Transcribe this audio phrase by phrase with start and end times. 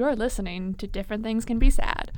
[0.00, 2.12] You're listening to Different Things Can Be Sad.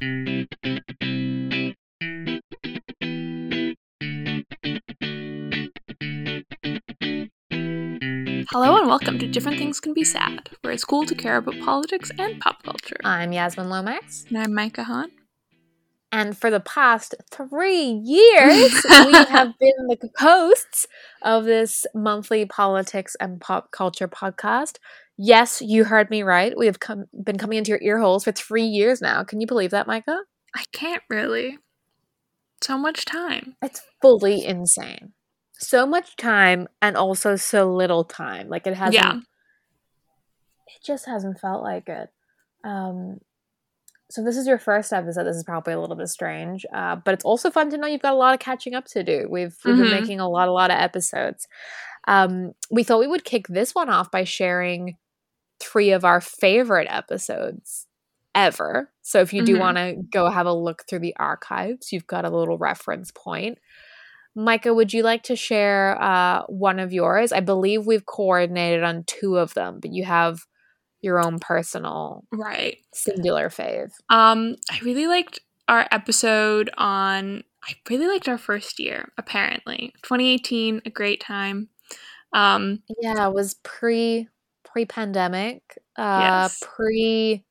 [8.52, 11.58] Hello and welcome to Different Things Can Be Sad, where it's cool to care about
[11.58, 12.98] politics and pop culture.
[13.02, 14.26] I'm Yasmin Lomax.
[14.28, 15.10] And I'm Micah Hahn.
[16.12, 20.86] And for the past three years, we have been the hosts
[21.22, 24.76] of this monthly politics and pop culture podcast.
[25.18, 26.52] Yes, you heard me right.
[26.56, 29.24] We have come, been coming into your ear holes for three years now.
[29.24, 30.20] Can you believe that, Micah?
[30.54, 31.58] I can't really.
[32.62, 33.56] So much time.
[33.62, 35.12] It's fully insane.
[35.58, 38.48] So much time and also so little time.
[38.48, 38.94] Like it hasn't.
[38.94, 39.14] Yeah.
[40.66, 42.08] It just hasn't felt like it.
[42.64, 43.18] Um,
[44.10, 45.24] so this is your first episode.
[45.24, 48.02] This is probably a little bit strange, uh, but it's also fun to know you've
[48.02, 49.26] got a lot of catching up to do.
[49.30, 49.82] We've we've Mhm.
[49.82, 51.46] been making a lot, a lot of episodes.
[52.06, 54.96] Um, we thought we would kick this one off by sharing
[55.60, 57.86] three of our favorite episodes
[58.34, 58.90] ever.
[59.02, 59.58] So if you do Mhm.
[59.58, 63.58] want to go have a look through the archives, you've got a little reference point.
[64.34, 67.32] Micah, would you like to share uh, one of yours?
[67.32, 70.40] I believe we've coordinated on two of them, but you have
[71.02, 72.78] your own personal Right.
[72.94, 73.92] singular fave.
[74.08, 77.44] Um, I really liked our episode on.
[77.64, 79.12] I really liked our first year.
[79.18, 81.68] Apparently, 2018, a great time.
[82.32, 84.28] Um, Yeah, it was pre
[84.72, 85.78] pre pandemic.
[85.96, 86.62] Uh Yes.
[86.62, 87.44] pre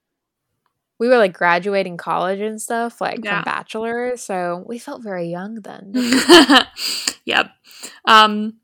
[0.99, 3.37] we were like graduating college and stuff, like Yeah.
[3.37, 5.93] from bachelor, so we felt very young then.
[7.25, 7.51] yep.
[8.05, 8.59] Um,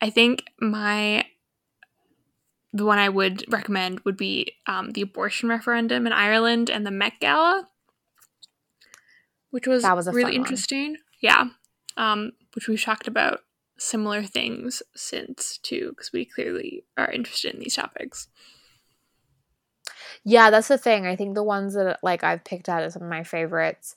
[0.00, 1.24] I think my
[2.72, 6.92] the one I would recommend would be um, the abortion referendum in Ireland and the
[6.92, 7.66] Met Gala,
[9.50, 10.40] which was, That was a really fun one.
[10.42, 10.96] interesting.
[11.20, 11.46] Yeah,
[11.96, 13.40] um, which we've talked about
[13.80, 18.28] similar things since too, because we clearly are interested in these topics.
[20.24, 21.06] Yeah, that's the thing.
[21.06, 23.96] I think the ones that like I've picked out as some of my favorites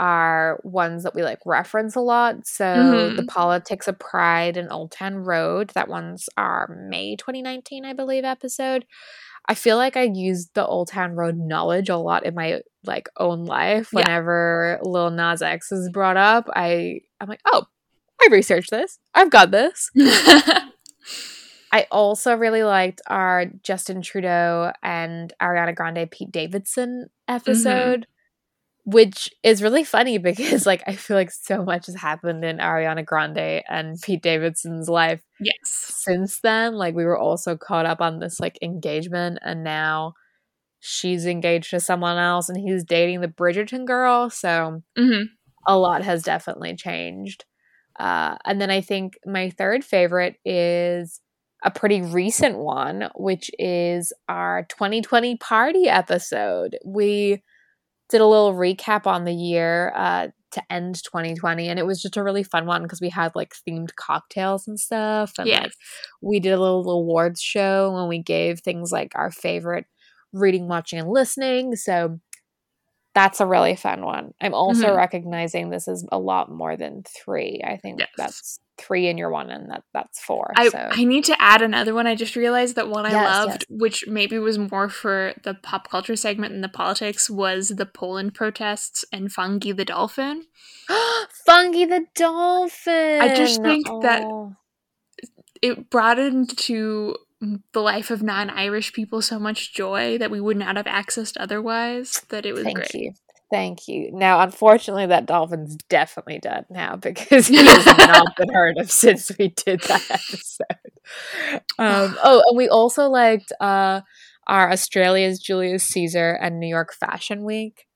[0.00, 2.46] are ones that we like reference a lot.
[2.46, 3.28] So the Mhm.
[3.28, 5.70] politics of pride and Old Town Road.
[5.70, 8.86] That one's our May 2019, I believe, episode.
[9.48, 13.08] I feel like I used the Old Town Road knowledge a lot in my like
[13.18, 13.90] own life.
[13.92, 14.00] Yeah.
[14.00, 17.64] Whenever Lil Nas X is brought up, I I'm like, oh,
[18.24, 18.98] I researched this.
[19.14, 19.90] I've got this.
[21.72, 28.06] I also really liked our Justin Trudeau and Ariana Grande Pete Davidson episode,
[28.84, 33.04] which is really funny because like I feel like so much has happened in Ariana
[33.04, 35.56] Grande and Pete Davidson's life yes.
[35.64, 36.74] since then.
[36.74, 40.14] Like we were also caught up on this like engagement and now
[40.80, 44.30] she's engaged to someone else and he's dating the Bridgerton girl.
[44.30, 45.24] So hmm
[45.66, 47.44] a lot has definitely changed.
[47.98, 51.20] Uh, and then I think my third favorite is
[51.64, 56.76] a pretty recent one, which is our 2020 party episode.
[56.84, 57.42] We
[58.10, 62.16] did a little recap on the year uh, to end 2020, and it was just
[62.16, 65.32] a really fun one because we had like themed cocktails and stuff.
[65.38, 65.72] And like,
[66.20, 69.86] we did a little awards show and we gave things like our favorite
[70.32, 71.76] reading, watching, and listening.
[71.76, 72.20] So
[73.14, 74.34] that's a really fun one.
[74.40, 74.96] I'm also Mhm.
[74.96, 77.60] recognizing this is a lot more than three.
[77.64, 78.08] I think Yes.
[78.16, 80.52] that's three in your one, and that that's four.
[80.56, 82.08] I, so I need to add another one.
[82.08, 85.88] I just realized that one I Yes, loved, which maybe was more for the pop
[85.88, 90.46] culture segment than the politics, was the Poland protests and Fungie the dolphin.
[91.46, 93.20] Funky the dolphin.
[93.20, 94.56] I just think that- Oh.
[95.62, 97.16] It brought into
[97.72, 101.36] the life of non Irish people so much joy that we would not have accessed
[101.38, 102.94] otherwise that it was Thank great.
[102.94, 103.12] you.
[103.50, 104.10] Thank you.
[104.12, 109.30] Now, unfortunately, that dolphin's definitely dead now because he has not been heard of since
[109.38, 110.90] we did that episode.
[111.78, 114.00] Um, oh, and we also liked uh,
[114.46, 117.86] our Australia's Julius Caesar and New York Fashion Week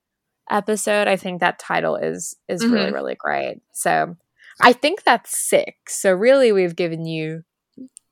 [0.50, 1.08] episode.
[1.08, 2.94] I think that title is is really Mhm.
[2.94, 3.58] really great.
[3.72, 4.16] So,
[4.60, 6.00] I think that's six.
[6.00, 7.42] So, really, we've given you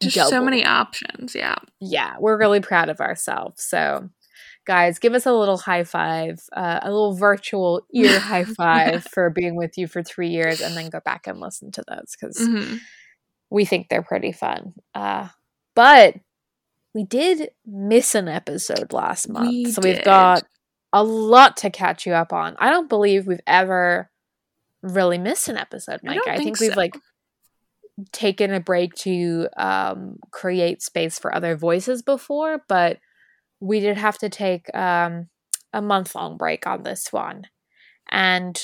[0.03, 1.35] Just so many options.
[1.35, 1.57] Yeah.
[1.81, 3.63] yeah, we're really proud of ourselves.
[3.65, 4.11] So,
[4.67, 9.31] guys, give us a little high five, uh, a little virtual ear high five for
[9.31, 12.37] being with you for three years, and then go back and listen to those because
[12.39, 12.79] Mhm.
[13.51, 14.75] we think they're pretty fun.
[14.95, 15.29] Uh,
[15.75, 16.17] but
[16.95, 20.43] we did miss an episode last month, We so we've got
[20.93, 22.57] a lot to catch you up on.
[22.59, 24.11] I don't believe we've ever
[24.83, 26.17] really missed an episode, I Mike.
[26.17, 26.97] don't I, think, think we've like
[28.13, 32.99] taken a break to um, create space for other voices before, but
[33.61, 35.29] we did have to take um,
[35.73, 37.45] a month long break on this one.
[38.11, 38.61] And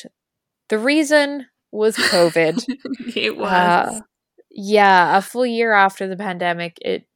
[0.69, 2.64] the reason was COVID.
[3.17, 3.50] it was.
[3.50, 4.00] Uh,
[4.50, 7.06] yeah, a full year after the pandemic, it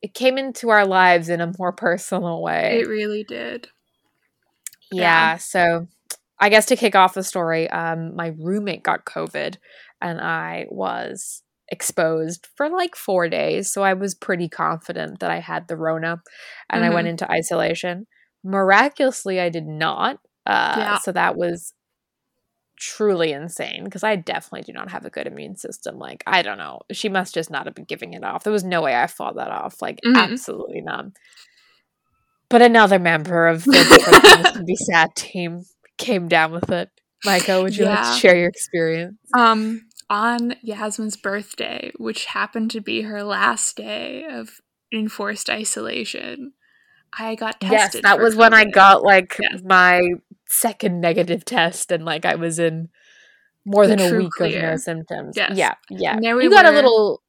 [0.00, 2.80] it came into our lives in a more personal way.
[2.80, 3.68] it really did.
[4.92, 5.02] Yeah,
[5.32, 5.36] Yeah.
[5.38, 5.88] so
[6.38, 9.56] I guess to kick off the story, um, my roommate got COVID
[10.00, 13.70] and I was exposed for like four days.
[13.72, 16.22] So I was pretty confident that I had the Rona
[16.70, 18.06] and I went into isolation.
[18.44, 20.16] Miraculously, I did not.
[20.46, 20.98] Uh, Yeah.
[20.98, 21.74] So that was
[22.80, 25.98] truly insane because I definitely do not have a good immune system.
[25.98, 26.80] Like, I don't know.
[26.92, 28.44] She must just not have been giving it off.
[28.44, 29.82] There was no way I fought that off.
[29.82, 30.16] Like, Mhm.
[30.16, 31.06] absolutely not.
[32.48, 35.64] But another member of the Be Sad team
[35.98, 36.88] came down with it.
[37.24, 39.18] Micah, would you like to share your experience?
[39.36, 44.60] Um, on Yasmin's birthday, which happened to be her last day of
[44.92, 46.52] enforced isolation,
[47.18, 47.72] I got tested.
[47.72, 49.60] Yes, that was when I got like Yes.
[49.64, 50.00] my
[50.48, 52.88] second negative test, and like I was in
[53.64, 55.36] more The than a week of no symptoms.
[55.36, 55.52] Yes.
[55.56, 56.14] Yeah, yeah.
[56.14, 57.22] And there we you got a little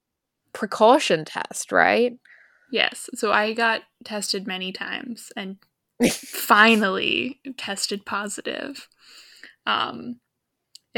[0.54, 2.18] precaution test, right?
[2.72, 5.58] Yes, so I got tested many times and
[6.10, 8.88] finally tested positive.
[9.66, 10.20] Um,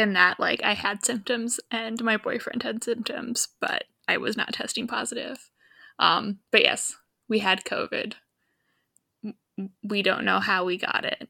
[0.01, 4.53] in that, like, I had symptoms and my boyfriend had symptoms, but I was not
[4.53, 5.49] testing positive.
[5.99, 6.97] Um, but yes,
[7.29, 8.13] we had COVID.
[9.83, 11.29] We don't know how we got it.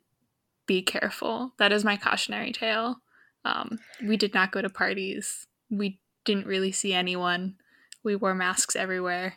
[0.65, 1.53] Be careful.
[1.59, 3.01] That is my cautionary tale.
[3.43, 5.47] Um, we did not go to parties.
[5.69, 7.55] We didn't really see anyone.
[8.03, 9.35] We wore masks everywhere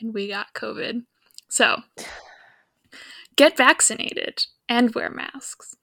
[0.00, 1.04] and we got COVID.
[1.48, 1.82] So,
[3.36, 5.76] get vaccinated and wear masks.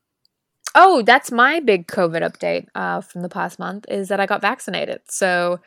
[0.75, 4.41] Oh, that's my big COVID update uh, from the past month is that I got
[4.41, 4.99] vaccinated.
[5.09, 5.61] So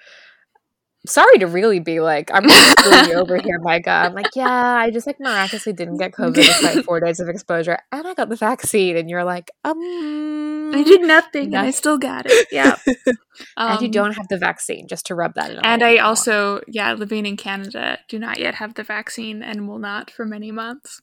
[1.06, 3.90] sorry to really be like, I'm really over here, Micah.
[3.90, 4.46] I'm like, yeah,
[4.76, 8.28] I just like miraculously didn't get COVID despite four days of exposure, and I got
[8.28, 8.96] the vaccine.
[8.96, 12.48] And you're like, um, I did nothing and I still got it.
[12.52, 12.76] Yeah.
[13.56, 15.58] and you Um, don't have the vaccine, just to rub that in.
[15.64, 19.78] And I also, yeah, living in Canada, do not yet have the vaccine and will
[19.78, 21.00] not for many months.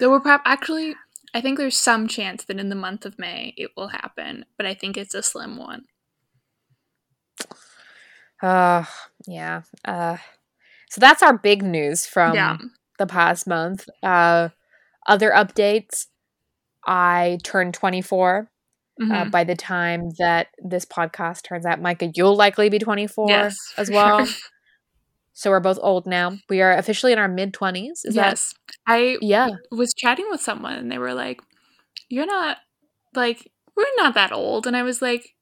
[0.00, 0.94] Though we're prob actually,
[1.36, 4.64] I think there's some chance that in the month of May it will happen, but
[4.64, 5.84] I think it's a slim one.
[8.42, 8.84] Uh,
[9.26, 9.60] yeah.
[9.84, 10.16] Uh,
[10.88, 12.56] so that's our big news from yeah.
[12.98, 13.86] the past month.
[14.02, 14.48] Uh,
[15.06, 16.06] other updates.
[16.86, 18.50] I turned 24.
[18.98, 19.30] Uh, Mhm.
[19.30, 23.90] by the time that this podcast turns out, Micah, you'll likely be 24 yes, as
[23.90, 24.24] well.
[24.24, 24.40] sure.
[25.36, 26.38] So we're both old now.
[26.48, 28.06] We are officially in our mid 20s.
[28.06, 28.54] Is yes.
[28.86, 29.18] I?
[29.20, 29.50] Yeah.
[29.70, 31.42] was chatting with someone and they were like,
[32.08, 32.56] You're not
[33.14, 35.34] like we're not that old and I was like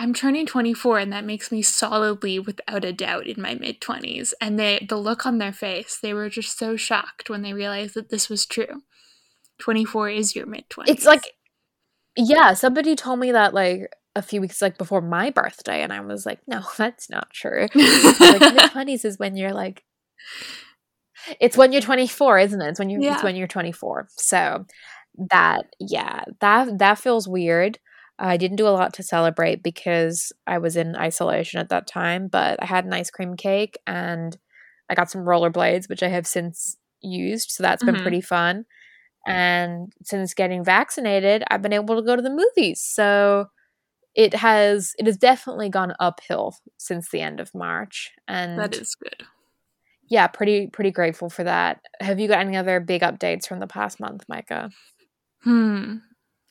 [0.00, 4.32] I'm turning 24 and that makes me solidly without a doubt in my mid 20s
[4.40, 7.94] and they the look on their face they were just so shocked when they realized
[7.94, 8.82] that this was true.
[9.60, 10.88] 24 is your mid 20s.
[10.88, 11.34] It's like,
[12.16, 16.00] yeah, somebody told me that like a few weeks like before my birthday, and I
[16.00, 17.66] was like, no, that's not true.
[17.74, 19.82] like mid twenties is when you're like,
[21.40, 22.68] it's when you're 24, isn't it?
[22.68, 23.14] It's when you Yeah.
[23.14, 24.08] it's when you're 24.
[24.16, 24.66] So
[25.30, 27.78] that yeah, that that feels weird.
[28.18, 32.28] I didn't do a lot to celebrate because I was in isolation at that time,
[32.28, 34.36] but I had an ice cream cake and
[34.88, 37.50] I got some rollerblades, which I have since used.
[37.50, 38.02] So that's been Mhm.
[38.02, 38.66] pretty fun.
[39.26, 42.80] And since getting vaccinated, I've been able to go to the movies.
[42.82, 43.46] So
[44.14, 48.12] it has it has definitely gone uphill since the end of March.
[48.28, 49.24] And that is good.
[50.08, 51.80] yeah, pretty pretty grateful for that.
[52.00, 54.70] Have you got any other big updates from the past month, Micah?
[55.42, 55.96] Hmm.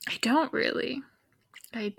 [0.07, 1.01] I don't really.
[1.73, 1.93] I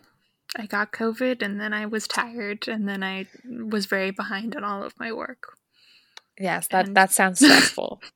[0.56, 4.62] I got COVID and then I was tired and then I was very behind on
[4.62, 5.56] all of my work.
[6.38, 8.00] Yes, that And- that sounds stressful.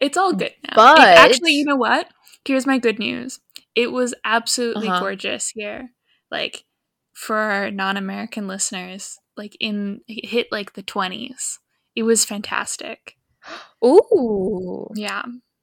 [0.00, 0.92] It's all good now.
[0.92, 2.08] It- But- actually, you know what?
[2.44, 3.40] Here's my good news.
[3.74, 5.00] It was absolutely Uh-huh.
[5.00, 5.90] gorgeous here.
[6.30, 6.64] Like
[7.12, 11.58] for our non-American listeners, like in it hit like the 20s.
[11.94, 13.16] It was fantastic.
[13.84, 14.88] Ooh.
[14.94, 15.22] Yeah.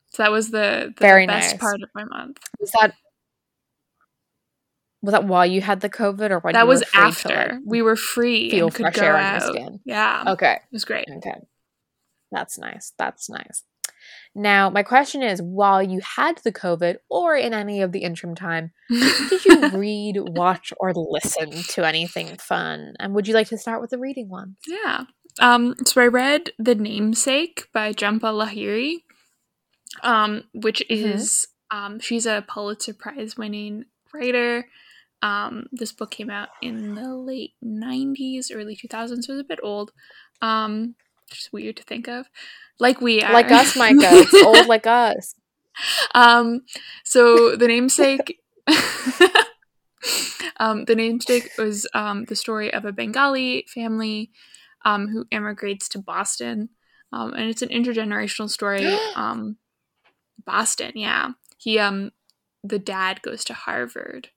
[0.10, 1.60] So that was the, the Very best nice.
[1.60, 2.40] part of my month.
[2.60, 2.94] Was that
[5.02, 7.62] was that while you had the COVID or when that was free to, after like,
[7.66, 9.80] we were free feel and could fresh go air on your skin?
[9.86, 10.24] Yeah.
[10.28, 10.54] Okay.
[10.54, 11.06] It was great.
[11.18, 11.42] Okay.
[12.32, 12.94] That's nice.
[12.98, 13.64] That's nice.
[14.36, 18.34] Now, my question is while you had the COVID or in any of the interim
[18.36, 22.96] time, did you read, watch, or listen to anything fun?
[23.00, 24.56] And would you like to start with the reading one?
[24.68, 25.04] Yeah.
[25.40, 29.04] Um, so I read The Namesake by Jhumpa Lahiri,
[30.04, 31.16] um, which Mhm.
[31.16, 34.68] is um, she's a Pulitzer Prize winning writer.
[35.24, 39.60] Um, this book came out in the late '90s, early 2000s, so was a bit
[39.64, 39.92] old.
[40.42, 40.96] Um,
[41.32, 42.28] just weird to think of,
[42.80, 43.98] like we are, Like us, Micah.
[44.02, 45.36] It's old like us.
[46.16, 46.62] um,
[47.04, 48.40] so the namesake,
[50.60, 54.32] um, the namesake was um, the story of a Bengali family
[54.86, 56.70] um, who immigrates to Boston,
[57.12, 58.86] um, and it's an intergenerational story.
[59.16, 59.58] um,
[60.46, 62.12] Boston, yeah, he um
[62.64, 64.30] the dad goes to Harvard.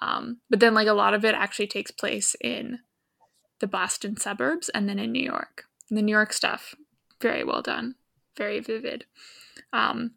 [0.00, 2.80] Um, but then like a lot of it actually takes place in
[3.60, 5.64] the Boston suburbs and then in New York.
[5.88, 6.74] And the New York stuff,
[7.22, 7.96] very well done,
[8.36, 9.06] very vivid.
[9.72, 10.12] Um,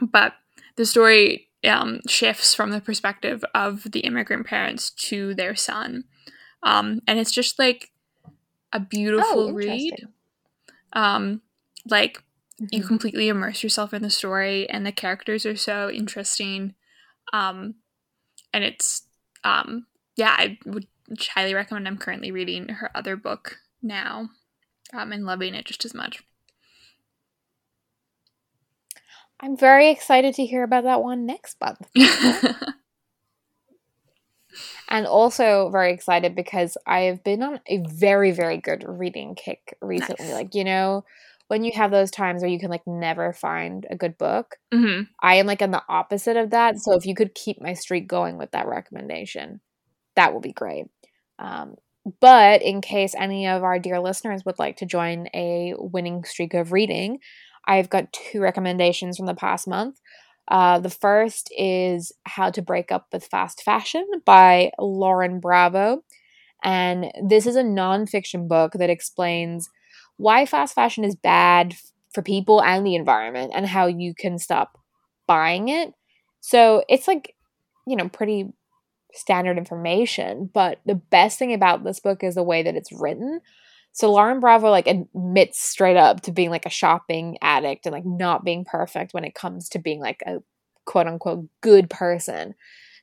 [0.00, 0.34] but
[0.76, 6.04] the story um, shifts from the perspective of the immigrant parents to their son.
[6.62, 7.90] Um, and it's just like
[8.72, 10.08] a beautiful Oh, read.
[10.92, 11.42] Um,
[11.88, 12.22] like
[12.58, 12.88] you Mhm.
[12.88, 16.74] completely immerse yourself in the story, and the characters are so interesting.
[17.32, 17.76] Um,
[18.52, 19.08] and it's
[19.44, 20.86] um, yeah, I would
[21.30, 21.88] highly recommend.
[21.88, 24.30] I'm currently reading her other book now,
[24.92, 26.22] um, and loving it just as much.
[29.40, 31.88] I'm very excited to hear about that one next month.
[34.88, 39.76] And also very excited because I have been on a very, very good reading kick
[39.82, 40.26] recently.
[40.26, 40.34] Nice.
[40.34, 41.04] Like, you know,
[41.48, 45.02] when you have those times where you can like never find a good book, hmm
[45.20, 46.78] I am like on the opposite of that.
[46.78, 49.60] So if you could keep my streak going with that recommendation,
[50.16, 50.86] that would be great.
[51.38, 51.76] Um,
[52.20, 56.54] but in case any of our dear listeners would like to join a winning streak
[56.54, 57.18] of reading,
[57.66, 60.00] I've got two recommendations from the past month.
[60.48, 66.02] Uh, the first is How to Break Up with Fast Fashion by Lauren Bravo.
[66.64, 69.68] And this is a nonfiction book that explains
[70.16, 71.74] why fast fashion is bad
[72.12, 74.78] for people and the environment and how you can stop
[75.26, 75.92] buying it.
[76.40, 77.34] So it's like,
[77.86, 78.52] you know, pretty
[79.14, 80.50] standard information.
[80.52, 83.40] But the best thing about this book is the way that it's written.
[83.92, 88.04] So Lauren Bravo like admits straight up to being like a shopping addict and like
[88.06, 90.38] not being perfect when it comes to being like a
[90.84, 92.54] quote unquote good person.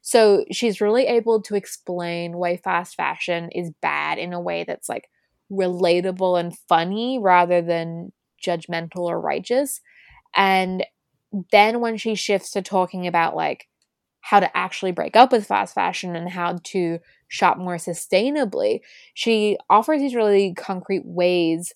[0.01, 4.88] So she's really able to explain why fast fashion is bad in a way that's
[4.88, 5.09] like
[5.51, 8.12] relatable and funny rather than
[8.43, 9.81] judgmental or righteous.
[10.35, 10.85] And
[11.51, 13.67] then when she shifts to talking about like
[14.29, 18.79] how to actually break up with fast fashion and how to shop more sustainably,
[19.13, 21.74] she offers these really concrete ways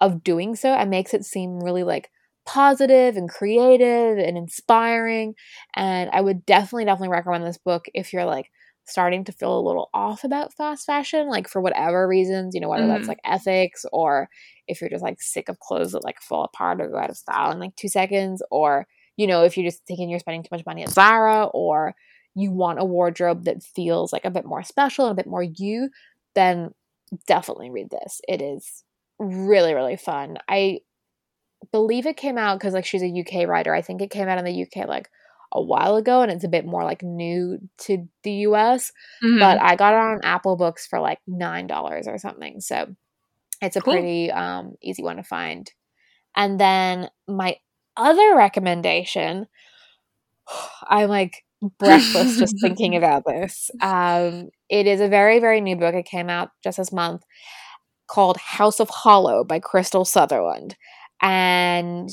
[0.00, 2.10] of doing so and makes it seem really like
[2.44, 5.34] positive and creative and inspiring.
[5.74, 8.50] And I would definitely, definitely recommend this book if you're like
[8.84, 12.68] starting to feel a little off about fast fashion, like for whatever reasons, you know,
[12.68, 13.08] whether that's Mhm.
[13.08, 14.28] like ethics or
[14.66, 17.16] if you're just like sick of clothes that like fall apart or go out of
[17.16, 20.48] style in like two seconds, or you know, if you're just thinking you're spending too
[20.52, 21.94] much money at Zara or
[22.34, 25.42] you want a wardrobe that feels like a bit more special and a bit more
[25.42, 25.90] you,
[26.34, 26.70] then
[27.26, 28.20] definitely read this.
[28.26, 28.84] It is
[29.18, 30.38] really, really fun.
[30.48, 30.80] I
[31.70, 33.74] believe it came out because like she's a UK writer.
[33.74, 35.08] I think it came out in the UK like
[35.52, 38.90] a while ago and it's a bit more like new to the US.
[39.22, 39.38] Mhm.
[39.38, 42.60] But I got it on Apple Books for like nine dollars or something.
[42.60, 42.86] So
[43.60, 43.92] it's a Cool.
[43.92, 45.70] pretty um, easy one to find.
[46.34, 47.56] And then my
[47.96, 49.46] other recommendation,
[50.88, 51.44] I'm like
[51.78, 53.70] breathless just thinking about this.
[53.80, 55.94] Um, it is a very, very new book.
[55.94, 57.22] It came out just this month
[58.08, 60.76] called House of Hollow by Krystal Sutherland.
[61.20, 62.10] And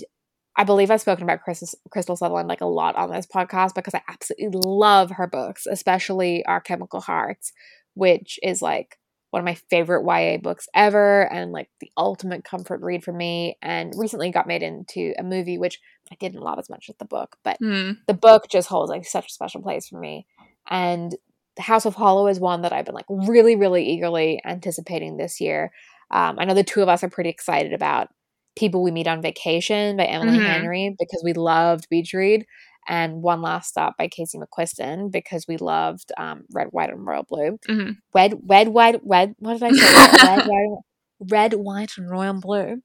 [0.55, 3.93] I believe I've spoken about Chris, Krystal Sutherland like a lot on this podcast because
[3.93, 7.53] I absolutely love her books, especially Our Chemical Hearts,
[7.95, 8.97] which is like
[9.31, 13.57] one of my favorite YA books ever and like the ultimate comfort read for me.
[13.61, 15.79] And recently got made into a movie, which
[16.11, 17.97] I didn't love as much as the book, but Mm.
[18.07, 20.25] the book just holds like such a special place for me.
[20.69, 21.15] And
[21.55, 25.39] the House of Hollow is one that I've been like really, really eagerly anticipating this
[25.41, 25.71] year.
[26.11, 28.07] Um, I know the two of us are pretty excited about
[28.55, 30.45] People We Meet on Vacation by Emily Mhm.
[30.45, 32.45] Henry because we loved Beach Read,
[32.89, 37.23] and One Last Stop by Casey McQuiston because we loved um, Red, White, and Royal
[37.23, 37.57] Blue.
[37.69, 37.97] Mhm.
[38.13, 39.35] Red, red, white, red.
[39.39, 40.27] What did I say?
[40.27, 40.77] red, white,
[41.19, 42.81] red, white, and royal blue.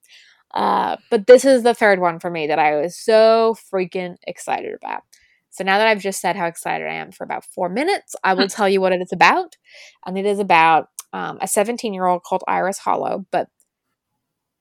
[0.53, 4.75] Uh, but this is the third one for me that I was so freaking excited
[4.75, 5.03] about.
[5.51, 8.35] So now that I've just said how excited I am for about four minutes, I
[8.35, 9.57] will tell you what it is about.
[10.05, 13.25] And it is about um, a 17 year old called Iris Hollow.
[13.31, 13.49] But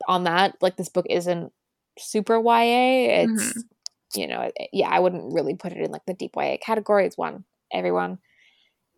[0.08, 1.52] on that, like this book isn't
[1.98, 3.24] super YA.
[3.26, 3.64] It's,
[4.15, 7.05] you know, yeah, I wouldn't really put it in like the deep YA category.
[7.05, 8.20] It's one everyone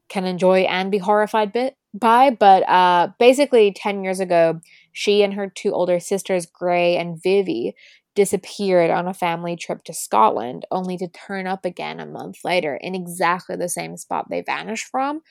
[0.09, 2.29] can enjoy and be horrified bit by.
[2.29, 4.59] But uh, basically, 10 years ago,
[4.91, 7.75] she and her two older sisters, Grey and Vivi,
[8.15, 12.75] disappeared on a family trip to Scotland, only to turn up again a month later
[12.75, 15.21] in exactly the same spot they vanished from.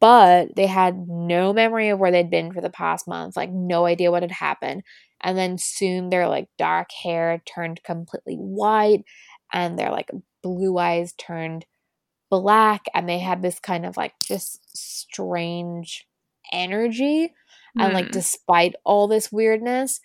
[0.00, 3.86] But they had no memory of where they'd been for the past month, like no
[3.86, 4.82] idea what had happened.
[5.26, 9.04] And then soon their like dark hair turned completely white
[9.52, 10.10] and their like
[10.42, 11.66] blue eyes turned
[12.30, 16.06] black and they had this kind of like just strange
[16.52, 17.34] energy
[17.78, 18.12] and like Mm.
[18.12, 20.00] despite all this weirdness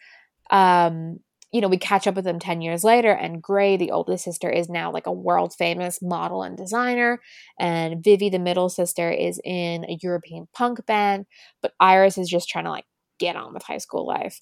[0.51, 1.19] um
[1.53, 4.49] you know, we catch up with them 10 years later, and Grey, the oldest sister,
[4.49, 7.19] is now like a world famous model and designer.
[7.59, 11.25] And Vivi, the middle sister, is in a European punk band.
[11.61, 12.85] But Iris is just trying to like
[13.19, 14.39] get on with high school life.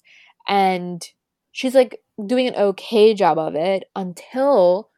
[0.48, 1.02] And
[1.52, 4.90] she's like doing an okay job of it until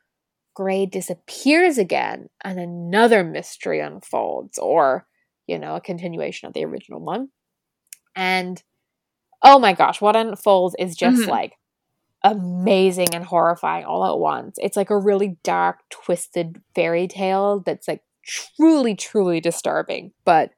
[0.55, 5.07] Grey disappears again and another mystery unfolds, or,
[5.47, 7.29] you know, a continuation of the original one.
[8.15, 8.63] And
[9.43, 11.29] oh my gosh, what unfolds is just Mhm.
[11.29, 11.59] like
[12.23, 14.57] amazing and horrifying all at once.
[14.61, 20.53] It's like a really dark, twisted fairy tale that's like truly, truly disturbing, but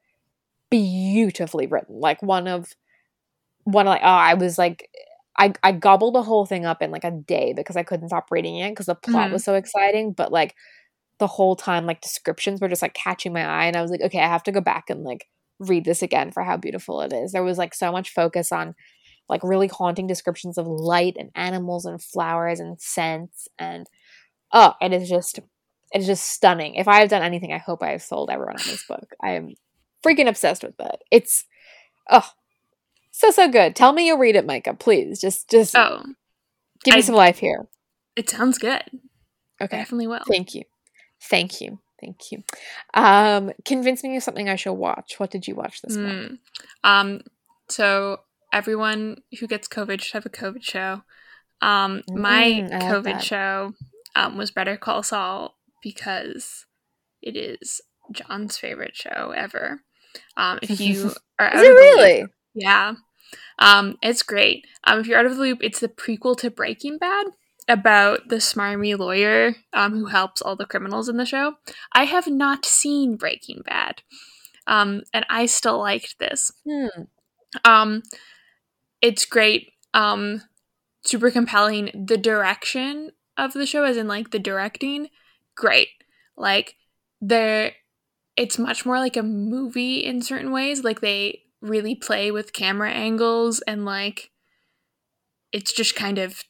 [0.69, 1.99] beautifully written.
[1.99, 2.75] Like one of
[3.65, 4.89] one of like oh, I was like
[5.37, 8.27] I, I gobbled the whole thing up in like a day because I couldn't stop
[8.31, 9.33] reading it because the plot Mhm.
[9.33, 10.13] was so exciting.
[10.13, 10.55] But like
[11.19, 14.01] the whole time, like descriptions were just like catching my eye, and I was like,
[14.01, 15.27] okay, I have to go back and like
[15.59, 17.31] read this again for how beautiful it is.
[17.33, 18.75] There was like so much focus on
[19.29, 23.87] like really haunting descriptions of light and animals and flowers and scents and
[24.53, 25.39] oh, it is just
[25.93, 26.75] it is just stunning.
[26.75, 29.15] If I have done anything, I hope I have sold everyone on this book.
[29.21, 29.55] I am
[30.05, 31.03] freaking obsessed with it.
[31.11, 31.45] It's
[32.09, 32.29] oh
[33.17, 33.75] so so good.
[33.75, 34.73] Tell me you'll read it, Micah.
[34.73, 36.03] Please, just just Oh,
[36.83, 37.67] give me I- some life here.
[38.15, 38.83] it sounds good.
[39.61, 40.19] Okay, Definitely will.
[40.27, 40.63] thank you,
[41.21, 42.43] thank you, thank you.
[42.93, 45.15] Um, convince me of something I should watch.
[45.17, 46.31] What did you watch this month?
[46.83, 46.89] Mm.
[46.89, 47.21] Um,
[47.69, 48.19] so
[48.51, 51.03] everyone who gets COVID should have a COVID show.
[51.61, 53.73] Um, my Mm, I COVID show
[54.13, 56.65] um, was Better Call Saul because
[57.21, 57.79] it is
[58.11, 59.81] John's favorite show ever.
[60.35, 62.25] Um, if you are out Is it really?
[62.53, 62.95] yeah,
[63.59, 64.65] um, it's great.
[64.83, 67.27] Um, if you're out of the loop, it's the prequel to Breaking Bad
[67.67, 71.55] about the smarmy lawyer um, who helps all the criminals in the show.
[71.93, 74.01] I have not seen Breaking Bad,
[74.67, 76.51] um, and I still liked this.
[76.67, 77.03] Hmm.
[77.63, 78.03] Um,
[79.01, 79.71] it's great.
[79.93, 80.41] Um,
[81.03, 82.05] super compelling.
[82.07, 85.09] The direction of the show, as in like the directing,
[85.55, 85.89] great.
[86.37, 86.75] Like
[87.21, 87.73] there,
[88.35, 90.83] it's much more like a movie in certain ways.
[90.83, 94.31] Like they really play with camera angles and like
[95.51, 96.43] it's just kind of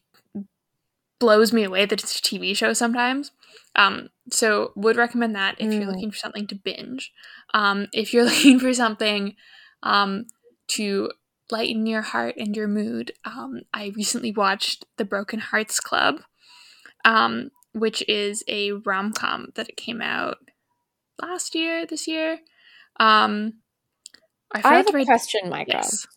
[1.20, 3.32] blows me away that it's a TV show sometimes.
[3.76, 5.88] Um, so would recommend that if you're Mm.
[5.94, 7.12] looking for something to binge.
[7.54, 9.36] Um, if you're looking for something
[9.84, 10.26] um,
[10.70, 11.12] to
[11.52, 16.22] lighten your heart and your mood, um, I recently watched The Broken Hearts Club,
[17.06, 20.38] um, which is a rom com that it came out
[21.22, 22.40] last year, this year.
[23.00, 23.56] Um,
[24.64, 25.06] I I have a write.
[25.06, 25.72] question, Micah.
[25.74, 26.08] Yes.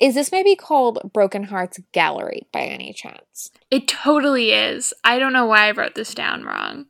[0.00, 3.50] Is this maybe called Broken Hearts Gallery by any chance?
[3.70, 4.94] It totally is.
[5.04, 6.86] I don't know why I wrote this down wrong,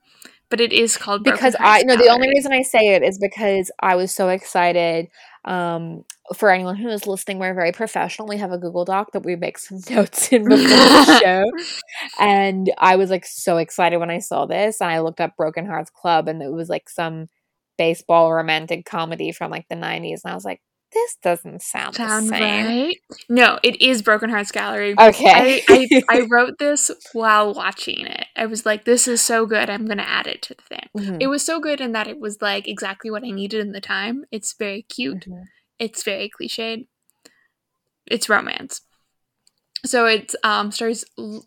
[0.49, 3.03] but it is called Broken Because I Hearts no, the only reason I say it
[3.03, 5.09] is because I was so excited.
[5.45, 6.05] Um,
[6.37, 8.29] for anyone who is listening, we're very professional.
[8.29, 11.45] We have a Google Doc that we make some notes in before the show,
[12.21, 15.67] and I was like so excited when I saw this, and I looked up Broken
[15.67, 17.29] Hearts Club, and it was like some
[17.81, 20.61] baseball romantic comedy from like the '90s, and I was like,
[20.93, 22.67] this doesn't sound, Sound the same.
[22.67, 22.97] right?
[23.29, 24.93] No, it is Broken Hearts Gallery.
[24.99, 25.63] Okay, I,
[26.09, 28.27] I, I wrote this while watching it.
[28.37, 29.71] I was like, this is so good.
[29.71, 30.89] I'm going to add it to the thing.
[30.99, 33.73] Mhm, It was so good in that it was like exactly what I needed in
[33.73, 34.25] the time.
[34.31, 35.27] It's very cute.
[35.29, 35.45] mhm.
[35.79, 36.87] It's very cliched.
[38.07, 38.83] It's romance.
[39.87, 41.45] So it um, stars L-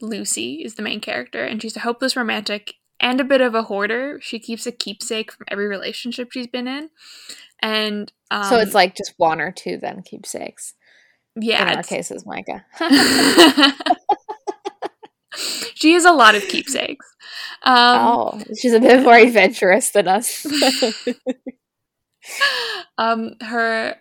[0.00, 3.64] Lucy is the main character, and she's a hopeless romantic and a bit of a
[3.64, 4.20] hoarder.
[4.20, 6.90] She keeps a keepsake from every relationship she's been in,
[7.60, 10.74] and um, so it's like just one or two then keepsakes.
[11.34, 12.66] yeah, in our cases, Micah.
[15.74, 17.06] she has a lot of keepsakes.
[17.62, 20.46] Um, oh, she's a bit more adventurous than us.
[22.98, 23.96] um, her,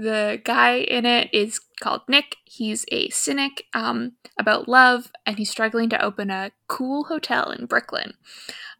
[0.00, 2.36] the guy in it is called Nick.
[2.44, 7.66] He's a cynic um, about love, and he's struggling to open a cool hotel in
[7.66, 8.14] Brooklyn.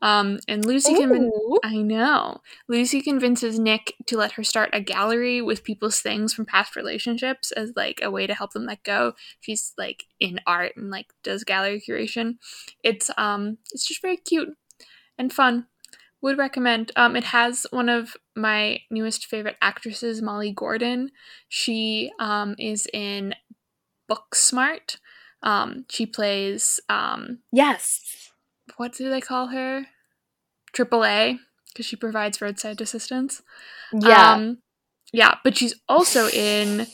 [0.01, 1.31] Um, and Lucy convin-
[1.63, 2.39] I know.
[2.69, 7.53] Lucy convinces Nick to let her start a gallery with people's things from past relationships
[7.53, 9.13] as like a way to help them let go.
[9.41, 12.37] She's like in art and like does gallery curation.
[12.83, 14.57] It's um it's just very cute
[15.19, 15.67] and fun.
[16.23, 16.93] Would recommend.
[16.97, 21.11] Um it has one of my newest favorite actresses, Molly Gordon.
[21.49, 23.35] She um is in
[24.11, 24.99] Booksmart.
[25.43, 28.33] Um she plays um Yes.
[28.77, 29.87] what do they call her?
[30.73, 33.43] Triple A, because she provides roadside assistance.
[33.93, 34.35] Yeah.
[34.35, 34.59] Um,
[35.13, 36.87] yeah, but she's also in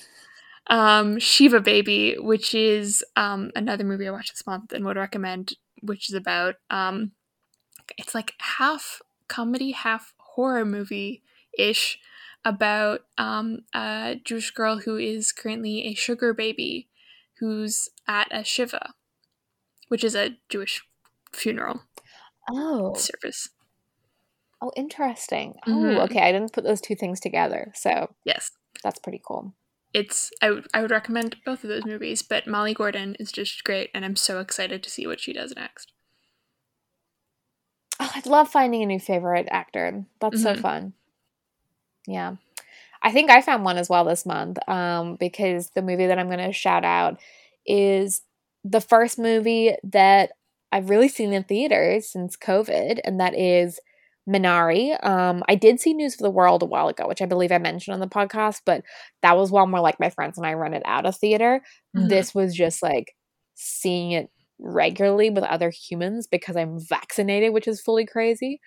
[0.68, 5.52] um, Shiva Baby, which is um, another movie I watched this month and would recommend,
[5.82, 7.12] which is about um,
[7.98, 11.22] it's like half comedy, half horror movie
[11.58, 11.98] ish
[12.44, 16.88] about um, a Jewish girl who is currently a sugar baby
[17.40, 18.94] who's at a shiva,
[19.88, 20.82] which is a Jewish
[21.32, 21.82] funeral
[22.48, 23.48] Oh, service.
[24.62, 25.54] oh, interesting.
[25.66, 26.20] Oh, okay.
[26.20, 28.52] I didn't put those two things together, so Yes.
[28.84, 29.54] that's pretty cool.
[29.92, 33.64] It's I would I would recommend both of those movies, but Molly Gordon is just
[33.64, 35.92] great and I'm so excited to see what she does next.
[38.00, 40.04] Oh, I love finding a new favorite actor.
[40.20, 40.60] That's so Mhm.
[40.60, 40.92] fun.
[42.06, 42.36] Yeah.
[43.02, 46.28] I think I found one as well this month um, because the movie that I'm
[46.28, 47.20] going to shout out
[47.66, 48.22] is
[48.64, 50.32] the first movie that
[50.72, 53.80] I've really seen in theaters since COVID, and that is
[54.28, 55.02] Minari.
[55.06, 57.58] Um, I did see News of the World a while ago, which I believe I
[57.58, 58.82] mentioned on the podcast, but
[59.22, 61.62] that was one where like my friends and I rented out of theater.
[61.96, 62.08] Mhm.
[62.08, 63.14] This was just like
[63.54, 68.60] seeing it regularly with other humans because I'm vaccinated, which is fully crazy.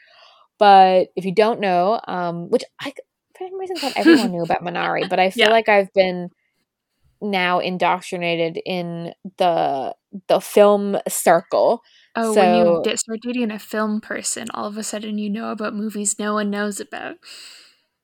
[0.59, 2.93] But if you don't know, um, which I
[3.37, 5.51] for some reason thought everyone knew about Minari, but I feel Yeah.
[5.51, 6.29] like I've been
[7.21, 9.95] now indoctrinated in the
[10.27, 11.81] the film circle.
[12.15, 15.29] Oh, when you So- get, start dating a film person, all of a sudden you
[15.29, 17.17] know about movies no one knows about.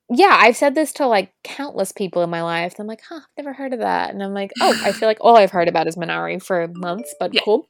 [0.08, 2.74] Yeah, I've said this to like countless people in my life.
[2.78, 4.10] I'm like, huh, I've never heard of that.
[4.10, 7.14] And I'm like, oh, I feel like all I've heard about is Minari for months,
[7.18, 7.40] but Yeah.
[7.44, 7.66] cool.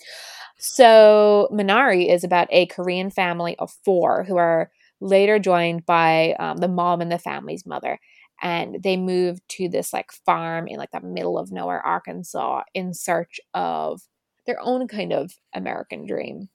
[0.59, 4.71] So Minari is about a Korean family of four who are
[5.01, 7.99] later joined by um, the mom and the family's mother.
[8.43, 12.93] And they move to this like farm in like the middle of nowhere, Arkansas, in
[12.95, 14.03] search of
[14.47, 16.49] their own kind of American dream.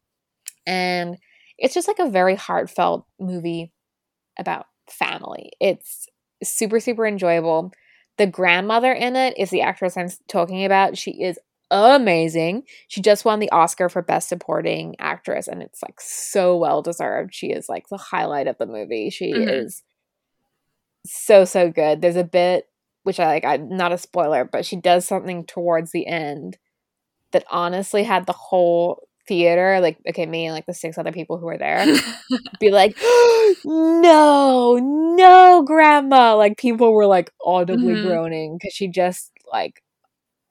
[0.67, 1.17] And
[1.58, 3.72] it's just like a very heartfelt movie
[4.39, 5.51] about family.
[5.60, 6.08] It's
[6.43, 7.71] super, super enjoyable.
[8.17, 10.97] The grandmother in it is the actress I'm talking about.
[10.97, 11.39] She is
[11.71, 12.63] amazing.
[12.88, 17.34] She just won the Oscar for Best Supporting Actress, and it's like so well deserved.
[17.34, 19.10] She is like the highlight of the movie.
[19.10, 19.65] She Mhm.
[19.65, 19.84] is
[21.06, 22.01] so, so good.
[22.01, 22.67] There's a bit
[23.04, 26.60] which I like, I'm not a spoiler, but she does something towards the end
[27.32, 31.38] that honestly had the whole theater, like, okay, me and like the six other people
[31.38, 31.86] who were there,
[32.60, 33.00] be like,
[33.63, 36.36] no, no, grandma.
[36.36, 38.02] Like people were like audibly Mhm.
[38.02, 39.82] groaning because she just like,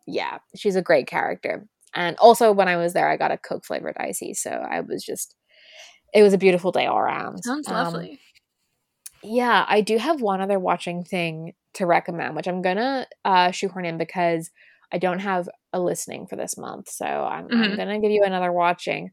[0.06, 1.66] yeah, she's a great character.
[1.94, 5.04] And also when I was there, I got a Coke flavored icy, so I was
[5.04, 5.34] just,
[6.14, 7.44] it was a beautiful day all around.
[7.44, 8.20] Sounds Um, lovely.
[9.22, 13.84] yeah, I do have one other watching thing to recommend, which I'm gonna uh, shoehorn
[13.84, 14.50] in because
[14.92, 17.76] I don't have a listening for this month, so I'm, I'm Mhm.
[17.76, 19.10] gonna give you another watching.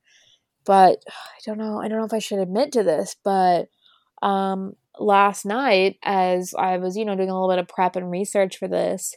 [0.65, 1.79] But I don't know.
[1.81, 3.67] I don't know if I should admit to this, but
[4.21, 8.09] um, last night, as I was, you know, doing a little bit of prep and
[8.09, 9.15] research for this,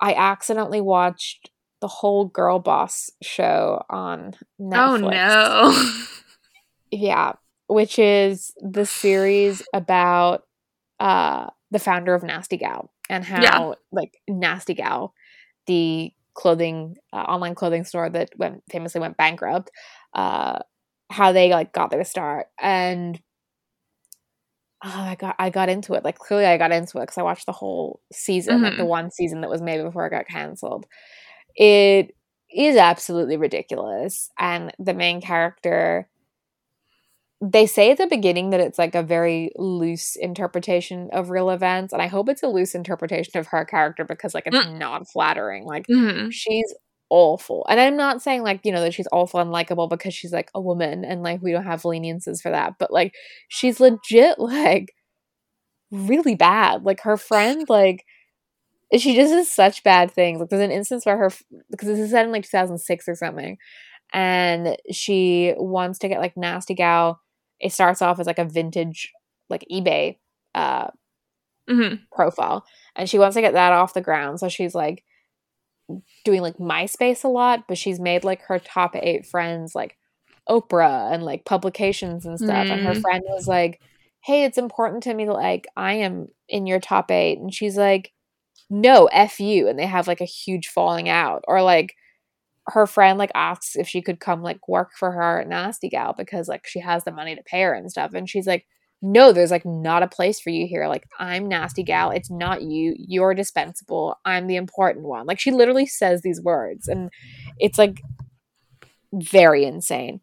[0.00, 4.76] I accidentally watched the whole Girl Boss show on Netflix.
[4.76, 5.94] Oh no.
[6.92, 7.32] Yeah,
[7.68, 10.42] which is the series about
[10.98, 13.74] uh the founder of Nasty Gal and how Yeah.
[13.92, 15.14] like Nasty Gal,
[15.70, 19.70] the clothing uh, online clothing store that went famously went bankrupt,
[20.14, 20.58] uh
[21.10, 23.20] how they like got their start and
[24.84, 26.04] oh, I got I got into it.
[26.04, 29.10] Like clearly I got into it because I watched the whole season, like the one
[29.10, 30.86] season that was made before it got canceled.
[31.56, 32.14] It
[32.54, 34.30] is absolutely ridiculous.
[34.38, 36.08] And the main character
[37.42, 41.92] they say at the beginning that it's like a very loose interpretation of real events,
[41.92, 44.78] and I hope it's a loose interpretation of her character because like it's Mm.
[44.78, 45.64] not flattering.
[45.64, 46.30] Like Mhm.
[46.32, 46.74] she's
[47.10, 47.66] awful.
[47.68, 50.50] And I'm not saying like, you know, that she's awful and likable because she's like
[50.54, 53.14] a woman and like we don't have leniences for that, but like
[53.48, 54.92] she's legit like
[55.90, 56.84] really bad.
[56.84, 58.04] Like her friend like
[58.96, 60.40] she just does such bad things.
[60.40, 61.30] Like there's an instance where her
[61.70, 63.58] because this is set in like 2006 or something
[64.12, 67.20] and she wants to get like nasty gal
[67.60, 69.12] it starts off as like a vintage
[69.50, 70.16] like ebay
[70.54, 70.88] uh
[71.70, 72.00] Mhm.
[72.12, 72.64] profile.
[72.96, 74.40] And she wants to get that off the ground.
[74.40, 75.04] So she's like
[76.24, 79.96] doing like myspace a lot but she's made like her top eight friends like
[80.48, 82.68] oprah and like publications and stuff.
[82.70, 83.00] And her Mm.
[83.02, 83.80] friend was like
[84.24, 87.38] hey it's important to me that like i am in your top eight.
[87.38, 88.12] And she's like
[88.70, 89.68] no f you.
[89.68, 91.44] And they have like a huge falling out.
[91.48, 91.94] Or like
[92.70, 96.14] her friend like asks if she could come like work for her at nasty gal
[96.16, 98.66] because like she has the money to pay her and stuff and she's like
[99.02, 100.86] no there's like not a place for you here.
[100.88, 102.10] Like i'm nasty gal.
[102.10, 102.94] It's not you.
[102.98, 104.16] You're dispensable.
[104.24, 105.26] I'm the important one.
[105.26, 107.10] Like she literally says these words and
[107.58, 108.02] it's like
[109.12, 110.20] very insane.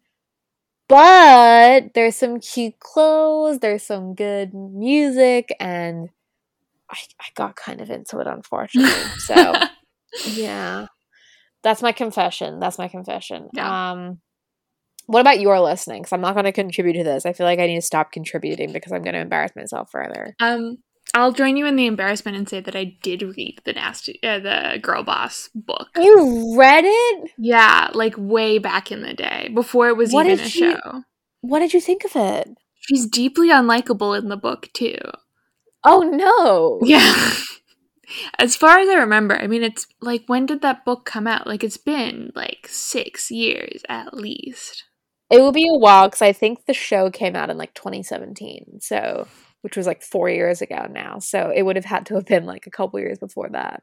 [0.88, 6.08] But there's some cute clothes there's some good music and
[6.90, 9.52] i, I got kind of into it unfortunately so
[10.28, 10.86] yeah
[11.62, 13.90] that's my confession that's my confession Yeah.
[13.92, 14.20] um
[15.06, 17.58] what about your listening because i'm not going to contribute to this i feel like
[17.58, 20.78] i need to stop contributing because i'm going to embarrass myself further Um,
[21.14, 24.40] I'll join you in the embarrassment and say that I did read the nasty, uh,
[24.40, 25.88] the Girl Boss book.
[25.96, 27.30] You read it?
[27.38, 31.02] Yeah, like way back in the day before it was what even a you, show.
[31.40, 32.50] What did you think of it?
[32.74, 34.98] She's deeply unlikable in the book too.
[35.82, 36.78] Oh no!
[36.86, 37.32] Yeah.
[38.38, 41.46] as far as I remember, I mean, it's like when did that book come out?
[41.46, 44.84] Like it's been like six years at least.
[45.30, 48.80] It will be a while because I think the show came out in like 2017.
[48.80, 49.28] So
[49.62, 51.18] which was like four years ago now.
[51.18, 53.82] So it would have had to have been like a couple years before that.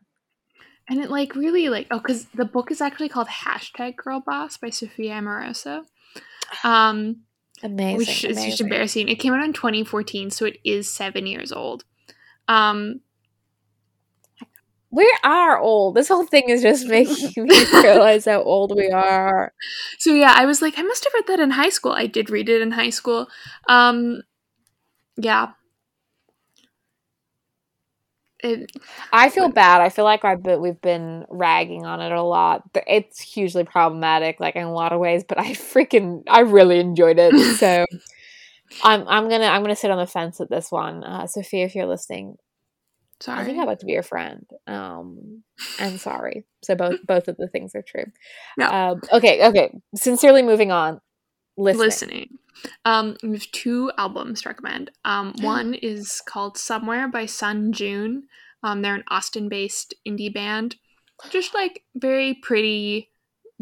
[0.88, 4.58] And it like really like oh, because the book is actually called Hashtag Girl Boss
[4.58, 5.84] by Sophia Amoruso.
[6.64, 7.24] Um,
[7.64, 8.50] amazing, which is amazing.
[8.50, 9.10] just embarrassing.
[9.10, 11.84] It came out in 2014, so it is seven years old.
[12.48, 13.02] Um,
[14.96, 15.96] we are old.
[15.96, 19.54] This whole thing is just making me realize how old we are.
[20.00, 21.92] So yeah, I was like, I must have read that in high school.
[21.92, 23.28] I did read it in high school.
[23.68, 24.22] Um,
[25.18, 25.54] yeah,
[28.44, 28.72] it,
[29.14, 29.82] I feel bad.
[29.82, 32.64] I feel like I've been, we've been ragging on it a lot.
[32.88, 35.24] It's hugely problematic, like in a lot of ways.
[35.28, 37.34] But I freaking, I really enjoyed it.
[37.56, 37.86] So
[38.84, 41.66] I'm, I'm gonna, I'm gonna sit on the fence with this one, uh, Sophia.
[41.66, 42.38] If you're listening,
[43.20, 43.42] sorry.
[43.42, 44.46] I think I'd like to be your friend.
[44.68, 45.44] Um,
[45.80, 46.46] I'm sorry.
[46.64, 48.06] So both, both of the things are true.
[48.58, 48.70] No.
[48.70, 49.46] Um, okay.
[49.48, 49.74] Okay.
[49.96, 51.02] Sincerely moving on.
[51.58, 51.86] Listening.
[51.86, 52.30] listening.
[52.84, 54.92] Um, we have two albums to recommend.
[55.04, 58.24] Um, one is called Somewhere by Sun June.
[58.64, 60.78] Um, they're an Austin-based indie band.
[61.30, 63.12] Just like very pretty,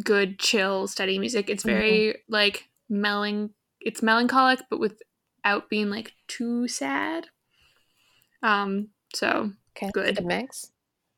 [0.03, 1.49] good, chill, steady music.
[1.49, 2.33] It's very mm-hmm.
[2.33, 3.51] like melan.
[3.79, 7.27] It's melancholic, but without being like too sad.
[8.41, 10.15] Um, so okay, good.
[10.15, 10.71] good mix.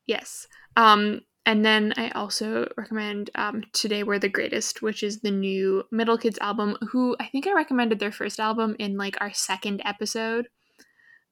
[0.06, 0.46] Yes.
[0.76, 5.84] Um, and then I also recommend um, Today We're the Greatest, which is the new
[5.92, 9.80] Middle Kids album, who I think I recommended their first album in like our second
[9.84, 10.48] episode.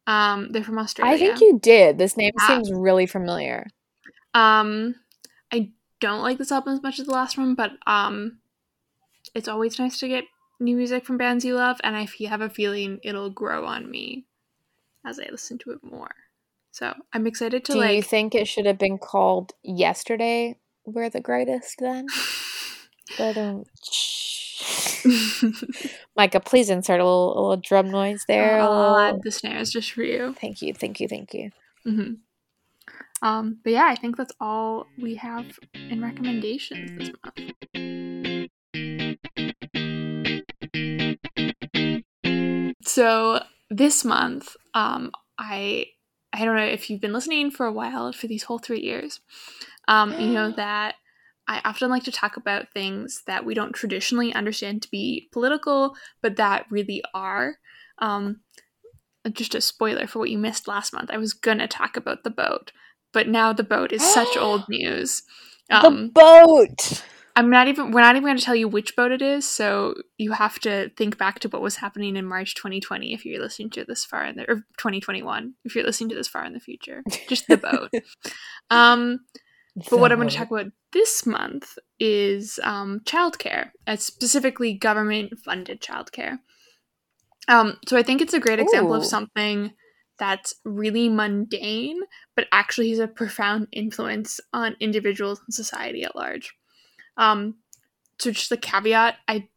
[0.06, 1.14] Um, they're from Australia.
[1.14, 1.98] I think you did.
[1.98, 2.46] This name yeah.
[2.46, 3.66] seems really familiar.
[4.34, 4.94] Um,
[5.52, 8.38] I don't like this album as much as the last one, but um,
[9.34, 10.24] it's always nice to get
[10.60, 14.26] new music from bands you love, and I have a feeling it'll grow on me
[15.04, 16.14] as I listen to it more.
[16.74, 17.90] So I'm excited to Do like.
[17.90, 20.56] Do you think it should have been called Yesterday?
[20.84, 22.06] We're the greatest then.
[23.16, 23.62] but um,
[26.16, 28.60] Micah, please insert a little, a little drum noise there.
[28.60, 30.34] I'll, I'll add the snares just for you.
[30.40, 31.52] Thank you, thank you, thank you.
[31.86, 32.14] Mm-hmm.
[33.24, 38.50] Um, but yeah, I think that's all we have in recommendations this month.
[42.82, 45.86] So this month, um, I
[46.34, 49.20] I don't know if you've been listening for a while for these whole three years.
[49.88, 50.96] Um, you know that
[51.46, 55.94] I often like to talk about things that we don't traditionally understand to be political,
[56.22, 57.58] but that really are.
[57.98, 58.40] Um,
[59.32, 61.10] just a spoiler for what you missed last month.
[61.10, 62.72] I was gonna talk about the boat,
[63.12, 65.22] but now the boat is such old news.
[65.70, 67.04] Um, the boat.
[67.36, 69.94] I'm not even we're not even going to tell you which boat it is, so
[70.18, 73.70] you have to think back to what was happening in March 2020 if you're listening
[73.70, 76.60] to this far in the or 2021 if you're listening to this far in the
[76.60, 77.02] future.
[77.28, 77.90] Just the boat.
[78.70, 79.20] um
[79.90, 85.32] but what I'm going to talk about this month is um, childcare, uh, specifically government
[85.44, 86.38] funded childcare.
[87.48, 89.72] Um, so I think it's a great example of something
[90.18, 92.00] that's really mundane,
[92.36, 96.54] but actually has a profound influence on individuals and society at large.
[97.16, 97.56] Um,
[98.18, 99.48] so just a caveat, I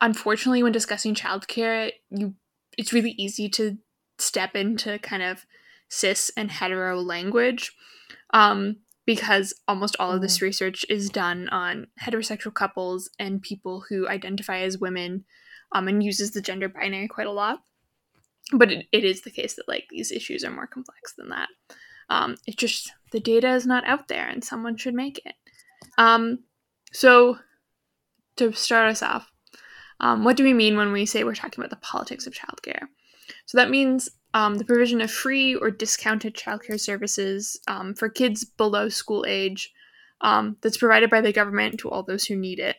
[0.00, 2.34] unfortunately when discussing childcare, you
[2.76, 3.78] it's really easy to
[4.18, 5.46] step into kind of
[5.88, 7.72] cis and hetero language.
[8.30, 10.46] Um, because almost all of this mm-hmm.
[10.46, 15.24] research is done on heterosexual couples and people who identify as women
[15.72, 17.60] um, and uses the gender binary quite a lot.
[18.52, 21.48] But it, it is the case that like these issues are more complex than that.
[22.10, 25.34] Um, it's just the data is not out there and someone should make it.
[25.98, 26.40] Um,
[26.96, 27.36] so,
[28.36, 29.30] to start us off,
[30.00, 32.86] um, what do we mean when we say we're talking about the politics of childcare?
[33.44, 38.44] So, that means um, the provision of free or discounted childcare services um, for kids
[38.44, 39.74] below school age
[40.22, 42.76] um, that's provided by the government to all those who need it.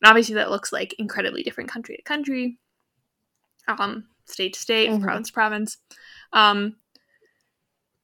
[0.00, 2.60] And obviously, that looks like incredibly different country to country,
[3.66, 5.02] um, state to state, mm-hmm.
[5.02, 5.78] province to province.
[6.32, 6.76] Um,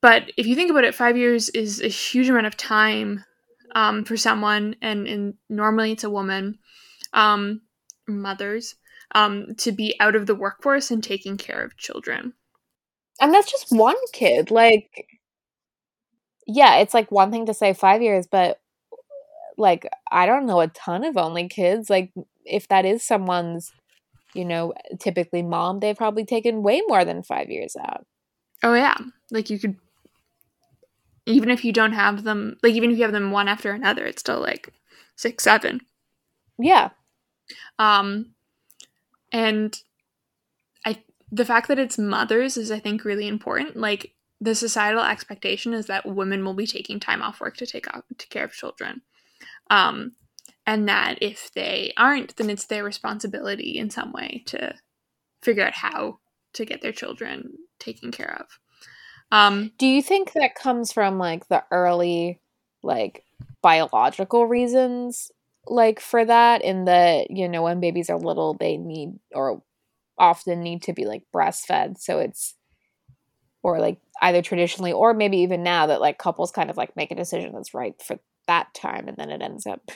[0.00, 3.24] but if you think about it, five years is a huge amount of time
[3.74, 6.58] um, for someone, and, and normally it's a woman,
[7.12, 7.62] um,
[8.06, 8.74] mothers,
[9.14, 12.32] um, to be out of the workforce and taking care of children.
[13.20, 14.50] And that's just one kid.
[14.50, 15.06] Like,
[16.46, 18.58] yeah, it's like one thing to say five years, but
[19.56, 21.90] like, I don't know a ton of only kids.
[21.90, 22.12] Like,
[22.44, 23.72] if that is someone's,
[24.34, 28.06] you know, typically mom, they've probably taken way more than five years out.
[28.62, 28.96] Oh yeah,
[29.30, 29.76] like you could
[31.26, 34.04] even if you don't have them, like even if you have them one after another,
[34.04, 34.72] it's still like
[35.16, 35.80] six, seven.
[36.58, 36.90] Yeah.
[37.78, 38.34] Um,
[39.30, 39.78] and
[40.84, 43.76] I the fact that it's mothers is I think really important.
[43.76, 47.94] Like the societal expectation is that women will be taking time off work to take
[47.94, 49.02] off to care of children.
[49.70, 50.12] Um,
[50.66, 54.74] and that if they aren't, then it's their responsibility in some way to
[55.42, 56.18] figure out how
[56.54, 58.58] to get their children taken care of.
[59.32, 62.40] Um, Do you think that comes from like the early,
[62.82, 63.24] like
[63.62, 65.32] biological reasons,
[65.66, 66.62] like for that?
[66.62, 69.62] In that you know when babies are little, they need or
[70.18, 72.54] often need to be like breastfed, so it's
[73.62, 77.10] or like either traditionally or maybe even now that like couples kind of like make
[77.10, 79.90] a decision that's right for that time, and then it ends up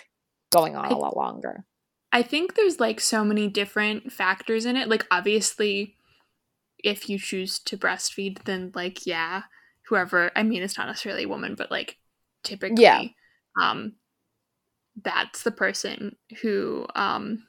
[0.51, 1.64] going on I- a lot longer.
[2.12, 4.88] I think there's like so many different factors in it.
[4.88, 5.95] Like obviously
[6.87, 9.44] if you choose to breastfeed then like yeah,
[9.88, 11.99] whoever I mean it's not necessarily a woman, but like
[12.44, 13.03] typically Yeah.
[13.62, 13.94] um
[15.03, 17.44] that's the person who um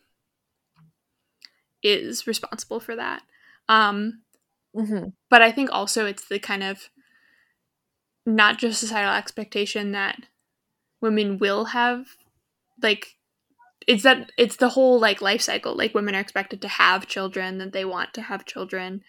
[1.83, 3.23] is responsible for that.
[3.69, 4.21] Um
[4.73, 6.89] hmm but I think also it's the kind of
[8.25, 10.19] not just societal expectation that
[11.01, 12.07] women will have
[12.81, 13.15] like
[13.87, 17.59] it's that it's the whole like life cycle like women are expected to have children
[17.59, 19.03] that they want to have children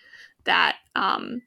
[0.48, 1.42] that um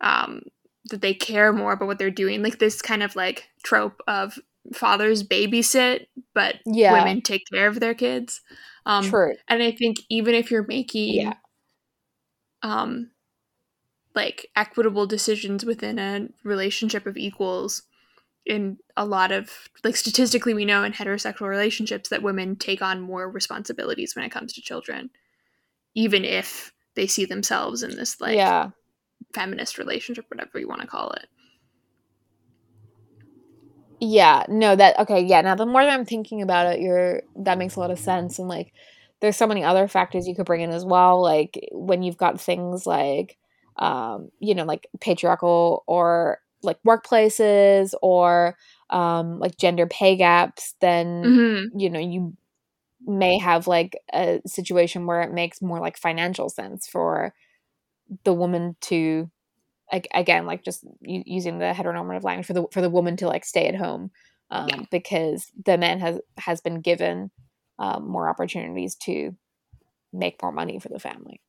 [0.00, 0.42] um
[0.90, 4.38] that they care more about what they're doing like this kind of like trope of
[4.74, 6.92] fathers babysit but Yeah.
[6.94, 8.40] women take care of their kids
[8.86, 9.34] um True.
[9.48, 11.34] and i think even if you're making Yeah.
[12.62, 13.10] um
[14.14, 17.82] like equitable decisions within a relationship of equals
[18.44, 19.50] in a lot of
[19.84, 24.32] like statistically we know in heterosexual relationships that women take on more responsibilities when it
[24.32, 25.10] comes to children
[25.94, 28.70] even if they see themselves in this like yeah.
[29.34, 31.26] feminist relationship whatever you want to call it
[34.04, 35.42] Yeah, no, that okay, yeah.
[35.42, 38.40] Now the more that I'm thinking about it, you're that makes a lot of sense.
[38.40, 38.72] And like
[39.20, 41.22] there's so many other factors you could bring in as well.
[41.22, 43.38] Like when you've got things like
[43.76, 48.56] um, you know, like patriarchal or like workplaces or
[48.90, 51.78] um like gender pay gaps, then mm-hmm.
[51.78, 52.36] you know, you
[53.06, 57.34] may have like a situation where it makes more like financial sense for
[58.24, 59.30] the woman to
[59.92, 63.44] ag- again like just using the heteronormative language for the for the woman to like
[63.44, 64.10] stay at home
[64.50, 64.82] um, Yeah.
[64.90, 67.30] because the man has has been given
[67.78, 69.34] um, more opportunities to
[70.12, 71.40] make more money for the family.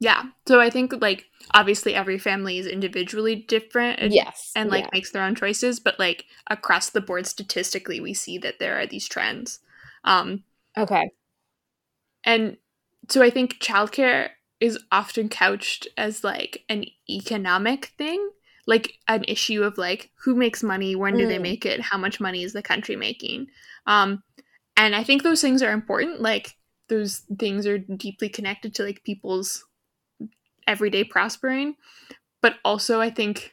[0.00, 4.84] yeah so i think like obviously every family is individually different and- yes, and like
[4.84, 4.90] yeah.
[4.92, 8.86] makes their own choices but like across the board statistically we see that there are
[8.86, 9.60] these trends
[10.04, 10.42] um
[10.76, 11.10] okay,
[12.24, 12.56] And
[13.08, 18.30] so I think childcare is often couched as like an economic thing,
[18.66, 21.42] like an issue of like who makes money, when do they Mm.
[21.42, 23.46] make it, how much money is the country making.
[23.86, 24.22] Um,
[24.76, 26.20] and I think those things are important.
[26.20, 26.56] Like
[26.88, 29.64] those things are deeply connected to like people's
[30.66, 31.76] everyday prospering.
[32.42, 33.52] But also I think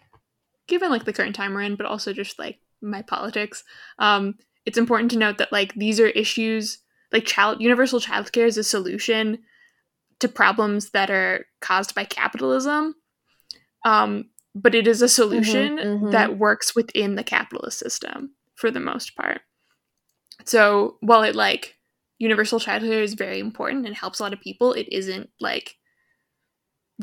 [0.67, 3.63] given like the current time we're in, but also just like my politics,
[3.99, 6.79] um, it's important to note that like these are issues
[7.13, 9.39] like child universal childcare is a solution
[10.19, 12.95] to problems that are caused by capitalism
[13.86, 16.12] um, but it is a solution mhm.
[16.12, 19.41] that works within the capitalist system for the most part
[20.43, 21.76] so while it like
[22.17, 25.76] universal childcare is very important and helps a lot of people it isn't like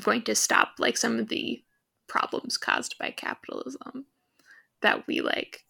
[0.02, 1.62] going to stop like some of the
[2.08, 4.06] problems caused by capitalism
[4.82, 5.64] that we like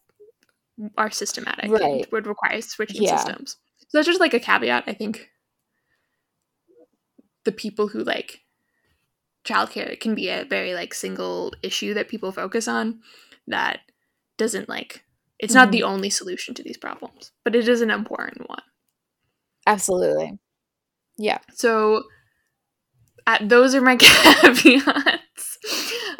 [0.97, 3.17] are systematic and would require switching Yeah.
[3.17, 3.57] systems
[3.91, 5.29] so that's just like a caveat i think.
[7.43, 8.41] The people who like
[9.45, 12.99] childcare can be a very like single issue that people focus on
[13.47, 13.79] that
[14.37, 15.03] doesn't like
[15.39, 18.61] it's not the only solution to these problems but it is an important one.
[19.67, 20.39] Absolutely,
[21.17, 21.39] yeah.
[21.53, 22.03] so
[23.27, 25.57] uh, those are my caveats.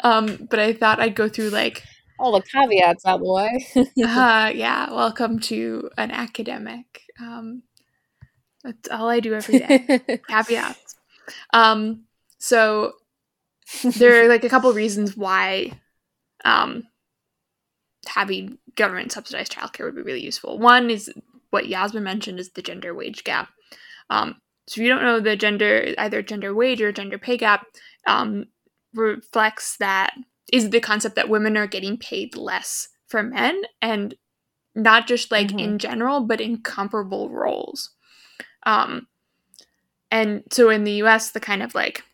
[0.00, 1.82] Um but i thought i'd go through like
[2.18, 3.66] All the caveats the way.
[4.04, 7.62] uh yeah welcome to an academic um
[8.64, 10.96] that's all i do every day caveats
[11.52, 12.04] um
[12.38, 12.92] so
[13.84, 15.72] there are like a couple reasons why
[16.44, 16.84] um
[18.08, 20.58] having government subsidized childcare would be really useful.
[20.58, 21.12] One is
[21.50, 23.48] what Yasmin mentioned is the gender wage gap.
[24.10, 24.36] Um,
[24.66, 27.66] so if you don't know the gender, either gender wage or gender pay gap,
[28.06, 28.46] um,
[28.94, 30.14] reflects that
[30.52, 34.14] is the concept that women are getting paid less for men and
[34.74, 35.60] not just like Mhm.
[35.60, 37.90] in general, but in comparable roles.
[38.64, 39.08] Um,
[40.10, 42.04] and so in the US, the kind of like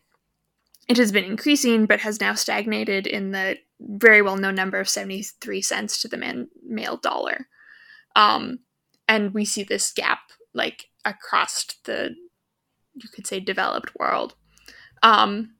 [0.87, 4.89] it has been increasing, but has now stagnated in the very well known number of
[4.89, 7.47] 73 cents to the man, male dollar.
[8.15, 8.59] Um,
[9.07, 10.19] and we see this gap
[10.53, 12.15] like across the,
[12.95, 14.35] you could say, developed world.
[15.03, 15.55] Um,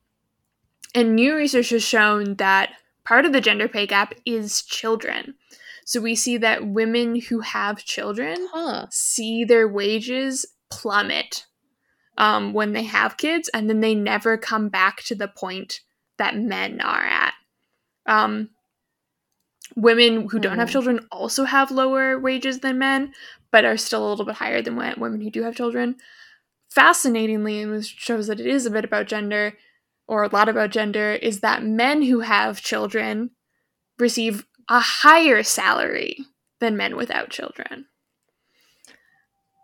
[0.95, 2.71] and new research has shown that
[3.05, 5.35] part of the gender pay gap is children.
[5.89, 8.85] So we see that women who have children Huh.
[8.91, 11.47] see their wages plummet
[12.15, 15.79] um, when they have kids, and then they never come back to the point
[16.19, 17.33] that men are at.
[18.05, 18.51] Um,
[19.75, 20.73] women who don't have Hmm.
[20.73, 23.11] children also have lower wages than men,
[23.49, 25.95] but are still a little bit higher than women who do have children.
[26.69, 29.57] Fascinatingly, and which shows that it is a bit about gender,
[30.07, 33.31] or a lot about gender, is that men who have children
[33.97, 36.25] receive a higher salary
[36.59, 37.87] than men without children.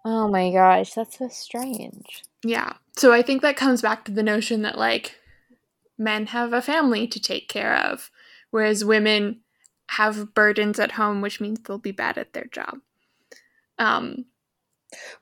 [0.04, 2.24] Oh my gosh, that's so strange.
[2.44, 2.74] Yeah.
[2.98, 5.16] So I think that comes back to the notion that like
[5.98, 8.12] men have a family to take care of,
[8.52, 9.42] whereas women
[9.90, 12.80] have burdens at home, which means they'll be bad at their job.
[13.78, 14.26] Um,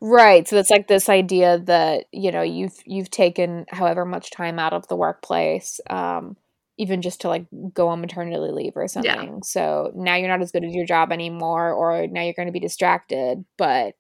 [0.02, 0.48] Right.
[0.48, 4.74] So it's like this idea that, you know, you've you've taken however much time out
[4.74, 6.36] of the workplace, um,
[6.78, 9.42] even just to like go on maternity leave or something.
[9.44, 12.52] So now you're not as good at your job anymore, or now you're going to
[12.54, 13.96] be distracted, but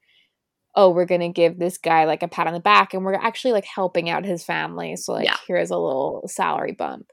[0.76, 3.14] oh, we're going to give this guy like a pat on the back and we're
[3.14, 4.96] actually like helping out his family.
[4.96, 5.38] So like Yeah.
[5.48, 7.12] here's a little salary bump.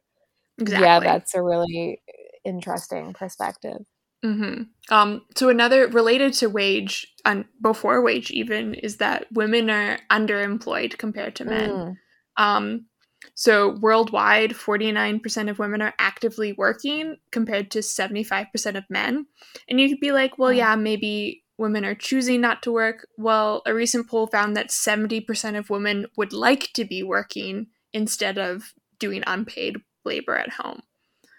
[0.59, 0.85] exactly.
[0.87, 2.03] Yeah, that's a really
[2.45, 3.83] interesting perspective.
[4.23, 9.99] hmm Um, so another related to wage, and before wage even, is that women are
[10.11, 11.71] underemployed compared to men.
[11.71, 11.97] Mm.
[12.37, 12.87] Um,
[13.35, 19.27] so worldwide, 49% of women are actively working compared to 75% of men.
[19.69, 23.07] And you could be like, well, yeah, maybe women are choosing not to work.
[23.19, 28.39] Well, a recent poll found that 70% of women would like to be working instead
[28.39, 30.83] of doing unpaid labor at home.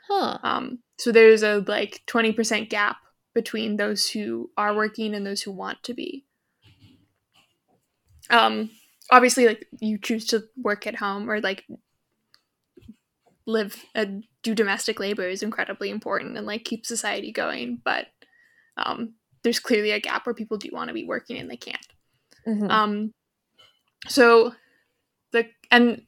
[0.08, 0.38] Huh.
[0.44, 2.98] Um, so there's a like 20% gap
[3.34, 6.26] between those who are working and those who want to be.
[8.30, 8.70] Um,
[9.12, 11.66] obviously, like you choose to work at home or like
[13.46, 17.82] live and do domestic labor is incredibly important and like keep society going.
[17.84, 18.08] But
[18.78, 21.88] um, there's clearly a gap where people do want to be working and they can't.
[22.48, 22.70] Mhm.
[22.70, 23.14] Um,
[24.08, 24.54] so
[25.32, 26.04] the and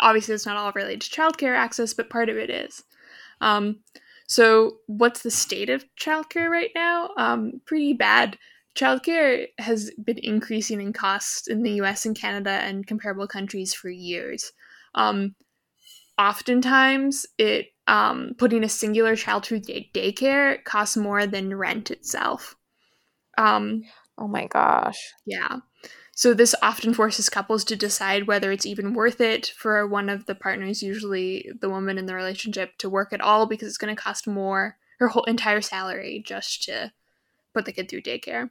[0.00, 2.82] obviously it's not all related to childcare access, but part of it is.
[3.40, 3.80] Um,
[4.26, 7.10] so what's the state of childcare right now?
[7.16, 8.38] Um, pretty bad.
[8.76, 12.06] Childcare has been increasing in costs in the U.S.
[12.06, 14.52] and Canada and comparable countries for years.
[14.94, 15.34] Um,
[16.18, 22.56] oftentimes, it um, putting a singular child through day- daycare costs more than rent itself.
[23.36, 23.82] Um,
[24.16, 25.12] oh my gosh.
[25.26, 25.58] yeah.
[26.14, 30.26] So this often forces couples to decide whether it's even worth it for one of
[30.26, 33.94] the partners, usually the woman in the relationship, to work at all because it's going
[33.94, 36.92] to cost more her whole entire salary just to
[37.54, 38.50] put the kid through daycare.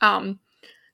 [0.00, 0.40] Um,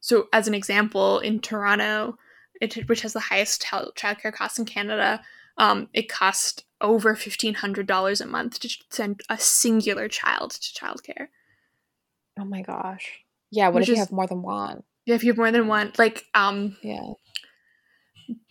[0.00, 2.16] so as an example, in Toronto,
[2.60, 5.22] it, which has the highest child childcare costs in Canada,
[5.56, 10.72] um, it costs over fifteen hundred dollars a month to send a singular child to
[10.72, 11.28] childcare.
[12.38, 13.20] Oh my gosh.
[13.50, 14.82] Yeah, what Which if you have more than one?
[15.04, 17.12] Yeah, if you have more than one, like um, Yeah.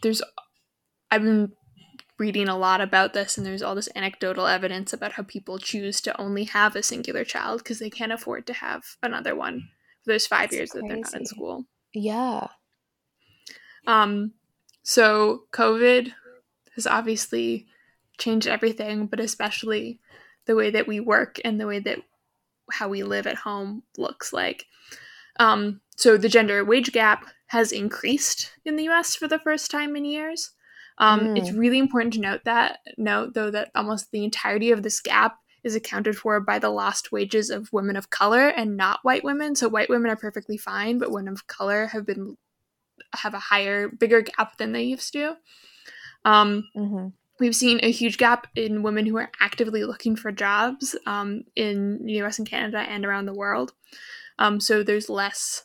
[0.01, 0.21] there's
[1.09, 1.53] I've been
[2.19, 6.01] reading a lot about this and there's all this anecdotal evidence about how people choose
[6.01, 9.69] to only have a singular child because they can't afford to have another one
[10.09, 11.65] those 5 That's years that they're not in school.
[11.93, 12.47] Yeah.
[13.87, 14.33] Um
[14.83, 16.11] so COVID
[16.75, 17.67] has obviously
[18.17, 19.99] changed everything, but especially
[20.45, 21.99] the way that we work and the way that
[22.71, 24.65] how we live at home looks like.
[25.39, 29.15] Um, so the gender wage gap has increased in the U.S.
[29.15, 30.51] for the first time in years.
[30.97, 31.37] Um, Mm.
[31.37, 35.37] It's really important to note that note though that almost the entirety of this gap
[35.63, 39.55] is accounted for by the lost wages of women of color and not white women.
[39.55, 42.37] So white women are perfectly fine, but women of color have been
[43.13, 45.35] have a higher, bigger gap than they used to.
[46.25, 47.07] Um, hmm
[47.39, 52.05] we've seen a huge gap in women who are actively looking for jobs um, in
[52.05, 53.73] the US and Canada and around the world.
[54.37, 55.63] Um, so there's less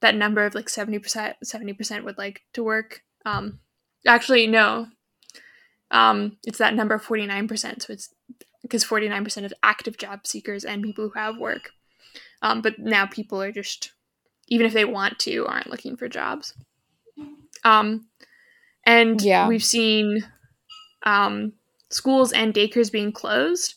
[0.00, 3.02] that number of like 70% 70% would like to work.
[3.26, 3.60] Um,
[4.06, 4.88] actually, no.
[5.90, 7.82] Um, it's that number 49%.
[7.82, 8.14] So it's
[8.62, 11.70] because 49% of active job seekers and people who have work.
[12.42, 13.92] Um, but now people are just,
[14.48, 16.54] even if they want to, aren't looking for jobs.
[17.64, 18.06] Um,
[18.84, 19.48] and Yeah.
[19.48, 20.24] we've seen
[21.02, 21.52] um,
[21.90, 23.74] schools and daycares being closed,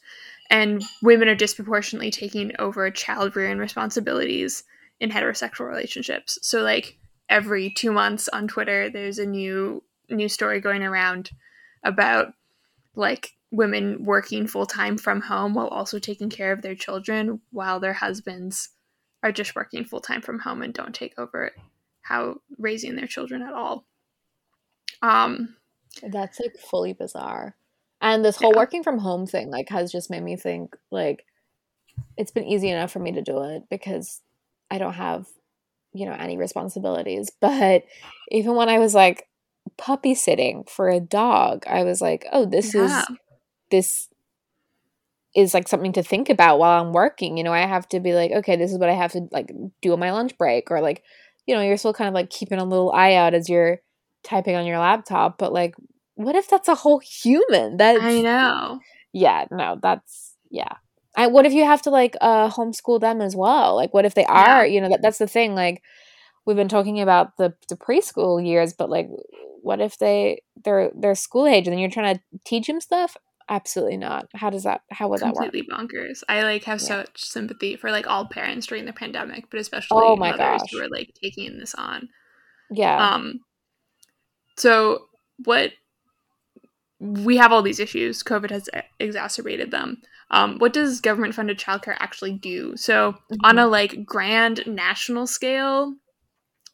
[0.50, 4.64] and women are disproportionately taking over child rearing responsibilities
[5.00, 6.38] in heterosexual relationships.
[6.42, 6.98] So, like
[7.30, 11.32] every two months on Twitter, there's a new new story going around
[11.84, 12.34] about
[12.96, 17.80] like women working full time from home while also taking care of their children while
[17.80, 18.70] their husbands
[19.22, 21.52] are just working full time from home and don't take over
[22.02, 23.86] how raising their children at all.
[25.02, 25.56] Um
[26.02, 27.56] that's like fully bizarre.
[28.02, 28.58] And this whole Yeah.
[28.58, 31.24] working from home thing like has just made me think like
[32.18, 34.22] it's been easy enough for me to do it because
[34.72, 35.28] I don't have
[35.94, 37.32] you know any responsibilities.
[37.40, 37.84] But
[38.30, 39.28] even when I was like
[39.78, 42.86] puppy sitting for a dog, I was like, "Oh, this Yeah.
[42.86, 43.08] is
[43.74, 44.08] this
[45.36, 47.38] is like something to think about while I'm working.
[47.38, 49.52] You know, I have to be like, okay, this is what I have to like
[49.82, 51.04] do on my lunch break, or like,
[51.48, 53.80] you know, you're still kind of like keeping a little eye out as you're
[54.24, 55.38] typing on your laptop.
[55.38, 55.76] But like,
[56.16, 57.78] what if that's a whole human?
[57.78, 58.80] That's I know.
[59.12, 60.74] yeah, no, that's yeah.
[61.16, 63.76] I, what if you have to like uh homeschool them as well?
[63.76, 64.62] Like, what if they Yeah.
[64.62, 64.66] are?
[64.66, 65.56] You know, that that's the thing.
[65.56, 65.82] Like,
[66.46, 69.10] we've been talking about the the preschool years, but like,
[69.62, 73.18] what if they they're they're school age and then you're trying to teach them stuff?
[73.50, 74.28] Absolutely not.
[74.34, 74.82] How does that?
[74.92, 75.52] How would that work?
[75.52, 76.24] completely bonkers.
[76.30, 76.88] I like have Yeah.
[76.88, 80.72] such sympathy for like all parents during the pandemic, but especially Oh mothers gosh.
[80.72, 82.10] who are like taking this on.
[82.72, 83.14] Yeah.
[83.14, 83.42] Um
[84.58, 85.08] so
[85.44, 85.72] what
[87.00, 88.24] we have all these issues.
[88.24, 88.70] COVID has
[89.00, 90.02] exacerbated them.
[90.32, 92.78] Um, what does government funded childcare actually do?
[92.78, 95.94] So on a like grand national scale,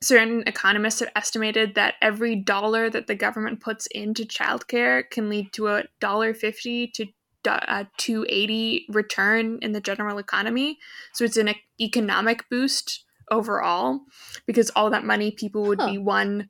[0.01, 5.51] certain economists have estimated that every dollar that the government puts into childcare can lead
[5.53, 7.05] to a dollar fifty to
[7.43, 10.77] do- uh, 280 return in the general economy.
[11.13, 14.01] So it's an economic boost overall
[14.45, 15.91] because all that money people would Huh.
[15.91, 16.49] be one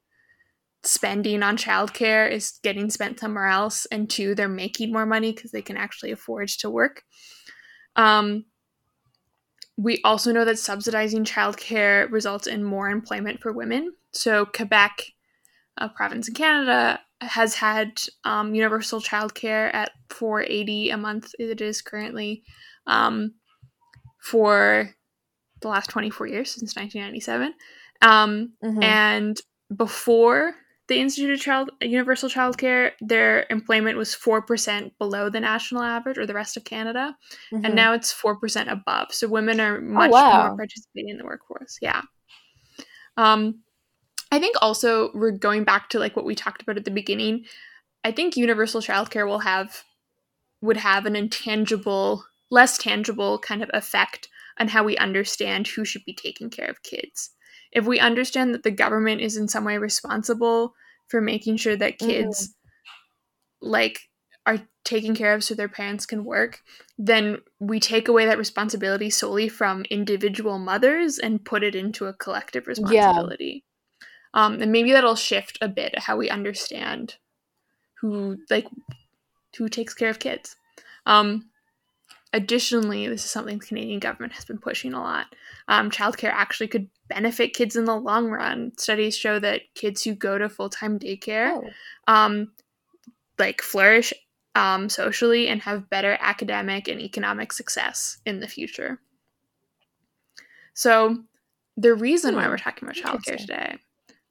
[0.83, 5.51] spending on childcare is getting spent somewhere else and two they're making more money because
[5.51, 7.03] they can actually afford to work.
[7.95, 8.45] Um,
[9.79, 13.93] we also know that subsidizing childcare results in more employment for women.
[14.11, 15.13] So, Quebec,
[15.77, 21.31] a province in Canada, has had um, universal childcare at 480 a month.
[21.39, 22.43] It is currently
[22.87, 23.35] um,
[24.21, 24.89] for
[25.61, 27.53] the last 24 years since 1997.
[28.01, 28.83] Um, Mhm.
[28.83, 29.41] and
[29.73, 30.55] before
[30.89, 36.17] the Institute of Child Universal Childcare, their employment was four percent below the national average
[36.17, 37.15] or the rest of Canada,
[37.51, 37.65] Mhm.
[37.65, 39.13] and now it's four percent above.
[39.13, 40.47] So women are much wow.
[40.47, 41.77] more participating in the workforce.
[41.81, 42.01] Yeah.
[43.15, 43.63] Um,
[44.31, 47.45] I think also we're going back to like what we talked about at the beginning.
[48.03, 49.83] I think universal childcare will have
[50.61, 54.27] would have an intangible, less tangible kind of effect
[54.59, 57.31] on how we understand who should be taking care of kids.
[57.71, 60.73] If we understand that the government is in some way responsible
[61.07, 62.07] for making sure that Mhm.
[62.07, 62.55] kids
[63.61, 64.09] like
[64.45, 66.61] are taken care of so their parents can work,
[66.97, 72.13] then we take away that responsibility solely from individual mothers and put it into a
[72.13, 73.63] collective responsibility.
[74.33, 77.15] Um, and maybe that'll shift a bit how we understand
[78.01, 78.67] who like
[79.57, 80.55] who takes care of kids.
[81.05, 81.49] Um,
[82.33, 85.27] additionally, this is something the Canadian government has been pushing a lot.
[85.67, 88.71] Um, childcare actually could benefit kids in the long run.
[88.77, 91.69] Studies show that kids who go to full time daycare Oh.
[92.07, 92.51] um,
[93.37, 94.13] like flourish
[94.55, 98.99] um, socially and have better academic and economic success in the future.
[100.73, 101.23] So,
[101.77, 103.77] the reason why Hmm, we're talking about childcare today,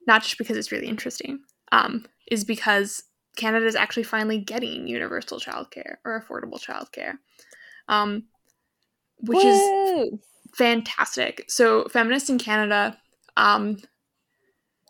[0.07, 1.39] not just because it's really interesting,
[1.71, 3.03] um, is because
[3.35, 7.13] Canada is actually finally getting universal childcare or affordable childcare,
[7.89, 8.23] um,
[9.17, 10.19] which is
[10.53, 11.43] fantastic.
[11.49, 12.97] So feminists in Canada
[13.35, 13.77] um,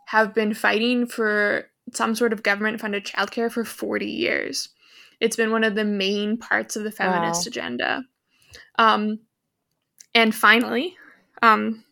[0.06, 4.70] have been fighting for some sort of government funded childcare for 40 years.
[5.20, 7.50] It's been one of the main parts of the feminist Wow.
[7.50, 8.04] agenda.
[8.78, 9.20] Um,
[10.14, 10.96] and finally,
[11.42, 11.84] um,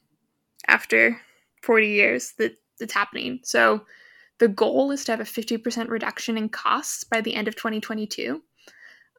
[0.67, 1.19] after
[1.63, 3.39] 40 years, that it's happening.
[3.43, 3.85] So
[4.39, 8.41] the goal is to have a 50% reduction in costs by the end of 2022.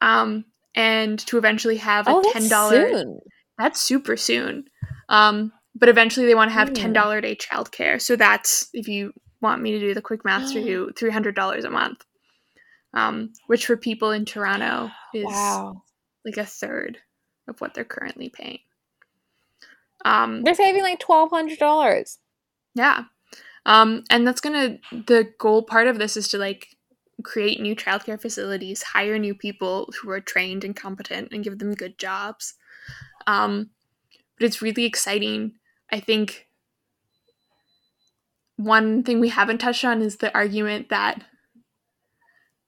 [0.00, 0.44] Um,
[0.78, 3.18] and to eventually have a Oh, that's $10 soon.
[3.58, 4.64] that's super soon.
[5.08, 6.74] Um, but eventually they want to have Hmm.
[6.74, 8.00] ten dollar a day childcare.
[8.00, 11.34] So that's if you want me to do the quick math for you, three hundred
[11.34, 12.04] dollars a month.
[12.94, 15.82] Um, which for people in Toronto is Wow.
[16.24, 16.98] like a third
[17.46, 18.60] of what they're currently paying.
[20.04, 22.18] Um, They're saving like twelve hundred dollars.
[22.74, 23.04] yeah.
[23.66, 26.68] Um, and that's gonna the goal part of this is to like
[27.22, 31.74] create new childcare facilities, hire new people who are trained and competent, and give them
[31.74, 32.54] good jobs.
[33.26, 33.70] Um,
[34.38, 35.54] but it's really exciting.
[35.90, 36.46] I think
[38.56, 41.24] one thing we haven't touched on is the argument that,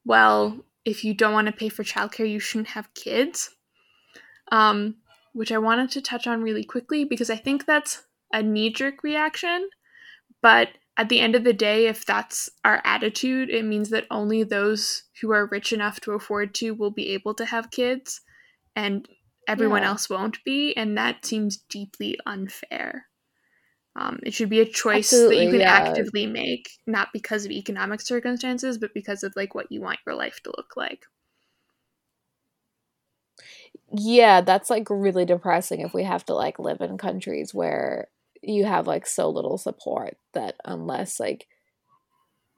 [0.05, 3.51] well, if you don't want to pay for childcare, you shouldn't have kids.
[4.51, 4.95] Um,
[5.33, 9.03] which I wanted to touch on really quickly because I think that's a knee jerk
[9.03, 9.69] reaction.
[10.41, 14.43] But at the end of the day, if that's our attitude, it means that only
[14.43, 18.21] those who are rich enough to afford to will be able to have kids
[18.75, 19.07] and
[19.47, 19.89] everyone Yeah.
[19.89, 20.75] else won't be.
[20.75, 23.07] And that seems deeply unfair.
[23.95, 25.71] Um, it should be a choice that you can yeah.
[25.71, 30.15] actively make, not because of economic circumstances, but because of like what you want your
[30.15, 31.05] life to look like.
[33.93, 38.07] Yeah, that's like really depressing if we have to like live in countries where
[38.41, 41.47] you have like so little support that unless like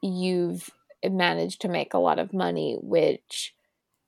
[0.02, 0.70] you've
[1.04, 3.54] managed to make a lot of money, which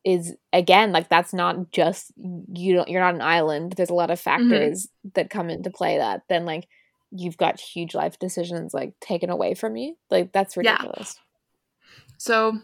[0.04, 2.14] is again like that's not just
[2.54, 3.74] you don't you're not an island.
[3.76, 4.50] There's a lot of mm-hmm.
[4.50, 6.68] factors that come into play that then like
[7.12, 9.96] you've got huge life decisions like taken away from you.
[10.10, 10.72] Like that's Yeah.
[10.72, 11.20] ridiculous.
[12.18, 12.60] So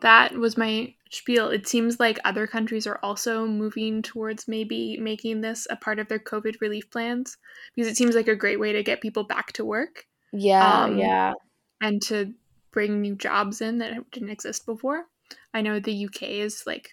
[0.00, 1.48] that was my spiel.
[1.48, 6.08] It seems like other countries are also moving towards maybe making this a part of
[6.08, 7.36] their COVID relief plans
[7.74, 10.98] because it seems like a great way to get people back to work Yeah, Um,
[10.98, 11.32] yeah.
[11.80, 12.34] and to
[12.72, 15.06] bring new jobs in that didn't exist before.
[15.52, 16.90] I know the UK is like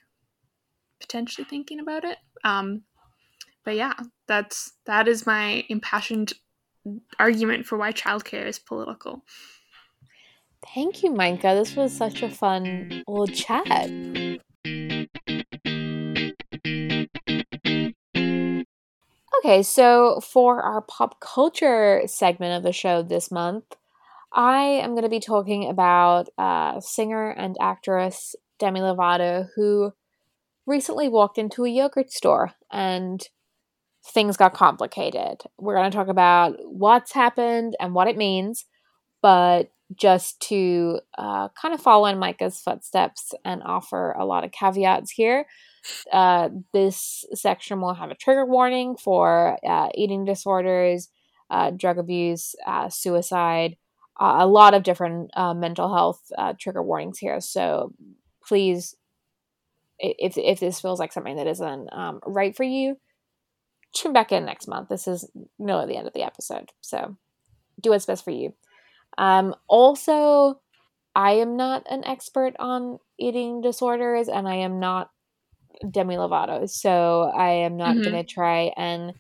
[0.99, 2.17] potentially thinking about it.
[2.43, 2.84] Um,
[3.63, 3.93] but yeah,
[4.28, 6.34] that's that is my impassioned
[7.19, 9.24] argument for why childcare is political.
[10.66, 11.55] Thank you, Micah.
[11.55, 13.91] This was such a fun old chat.
[19.43, 23.66] Okay, so for our pop culture segment of the show this month,
[24.32, 29.93] I am going to be talking about uh, singer and actress Demi Lovato, who
[30.68, 33.28] recently walked into a yogurt store and
[34.05, 35.41] things got complicated.
[35.57, 38.66] We're going to talk about what's happened and what it means,
[39.22, 44.52] but just to uh, kind of follow in Micah's footsteps and offer a lot of
[44.52, 45.46] caveats here.
[46.12, 51.10] Uh, this section will have a trigger warning for uh, eating disorders,
[51.50, 53.78] uh, drug abuse, uh, suicide,
[54.20, 56.22] uh, a lot of different mental health
[56.60, 57.42] trigger warnings here.
[57.42, 57.94] So
[58.48, 58.96] please,
[60.00, 62.98] if, if this feels like something that isn't um, right for you,
[63.94, 64.89] tune back in next month.
[64.89, 65.30] This is
[65.60, 66.72] nearly the end of the episode.
[66.82, 67.18] So
[67.80, 68.54] do what's best for you.
[69.18, 70.59] Um, also,
[71.16, 75.09] I am not an expert on eating disorders and I am not
[75.89, 76.70] Demi Lovato.
[76.70, 78.03] So I am not Mhm.
[78.03, 79.14] going to try and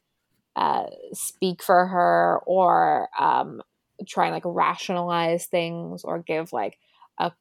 [0.55, 3.61] uh, speak for her or um,
[4.07, 6.77] try and like rationalize things or give like
[7.19, 7.31] a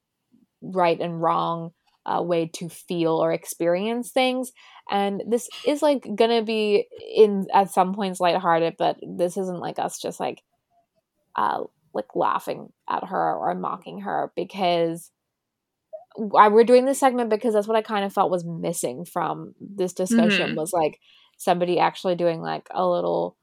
[0.63, 1.73] right and wrong
[2.07, 4.53] uh, way to feel or experience things.
[4.91, 9.79] And this is like gonna be in at some points lighthearted, but this isn't like
[9.79, 10.43] us just like
[11.37, 11.63] uh
[11.95, 15.11] like laughing at her or mocking her because
[16.37, 19.55] I, we're doing this segment because that's what I kind of felt was missing from
[19.61, 20.57] this discussion Mhm.
[20.57, 20.99] was like
[21.39, 23.37] somebody actually doing like a little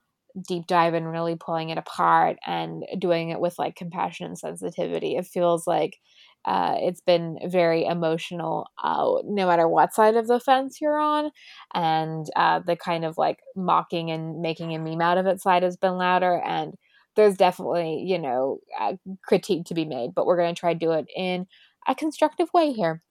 [0.48, 5.16] deep dive and really pulling it apart and doing it with like compassion and sensitivity.
[5.16, 5.98] It feels like
[6.46, 11.32] uh, it's been very emotional, uh, no matter what side of the fence you're on,
[11.74, 15.64] and uh, the kind of like mocking and making a meme out of it side
[15.64, 16.40] has been louder.
[16.46, 16.76] And
[17.18, 20.80] there's definitely you know a critique to be made, but we're going to try to
[20.80, 21.48] do it in
[21.86, 23.04] a constructive way here.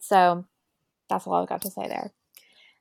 [0.00, 0.46] So
[1.08, 2.12] that's all I've got to say there.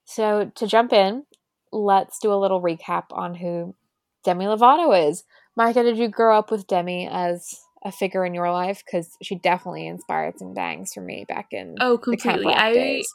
[0.05, 1.25] So to jump in,
[1.71, 3.75] let's do a little recap on who
[4.23, 5.23] Demi Lovato is.
[5.55, 8.83] Micah, did you grow up with Demi as a figure in your life?
[8.85, 12.53] Because she definitely inspired some bangs for me back in Oh, completely.
[12.53, 13.07] I days.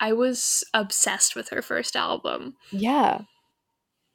[0.00, 2.56] I was obsessed with her first album.
[2.70, 3.22] Yeah.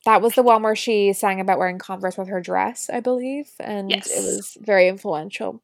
[0.06, 3.52] That was the one where she sang about wearing Converse with her dress, I believe.
[3.60, 4.08] And Yes.
[4.10, 5.62] it was very influential.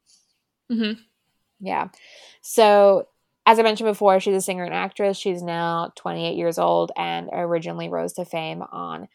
[0.71, 0.99] Mhm.
[1.59, 1.89] Yeah.
[2.41, 3.07] So,
[3.45, 5.17] as I mentioned before, she's a singer and actress.
[5.17, 9.07] She's now 28 years old and originally rose to fame on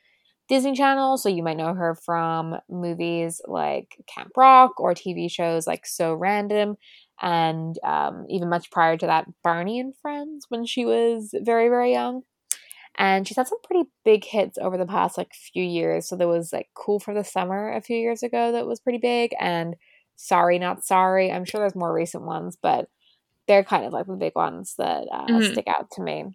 [0.48, 1.18] Disney Channel.
[1.18, 6.14] So, you might know her from movies like Camp Rock or TV shows like So
[6.14, 6.76] Random.
[7.22, 11.92] And um, even much prior to that, Barney and Friends when she was very, very
[11.92, 12.22] young.
[13.01, 16.09] And she's had some pretty big hits over the past like few years.
[16.09, 18.98] So there was like Cool for the Summer a few years ago that was pretty
[18.98, 19.76] big, and
[20.16, 21.32] Sorry Not Sorry.
[21.32, 22.88] I'm sure there's more recent ones, but
[23.48, 25.53] they're kind of like the big ones that uh, Mhm.
[25.53, 26.26] stick out to me.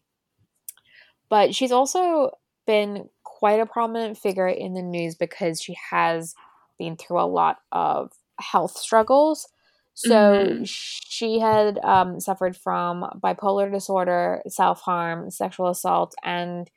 [1.30, 2.32] But she's also
[2.66, 6.36] been quite a prominent figure in the news because she has
[6.78, 9.48] been through a lot of health struggles.
[9.96, 10.68] So Mhm.
[10.68, 16.70] she had um, suffered from bipolar disorder, self harm, sexual assault, and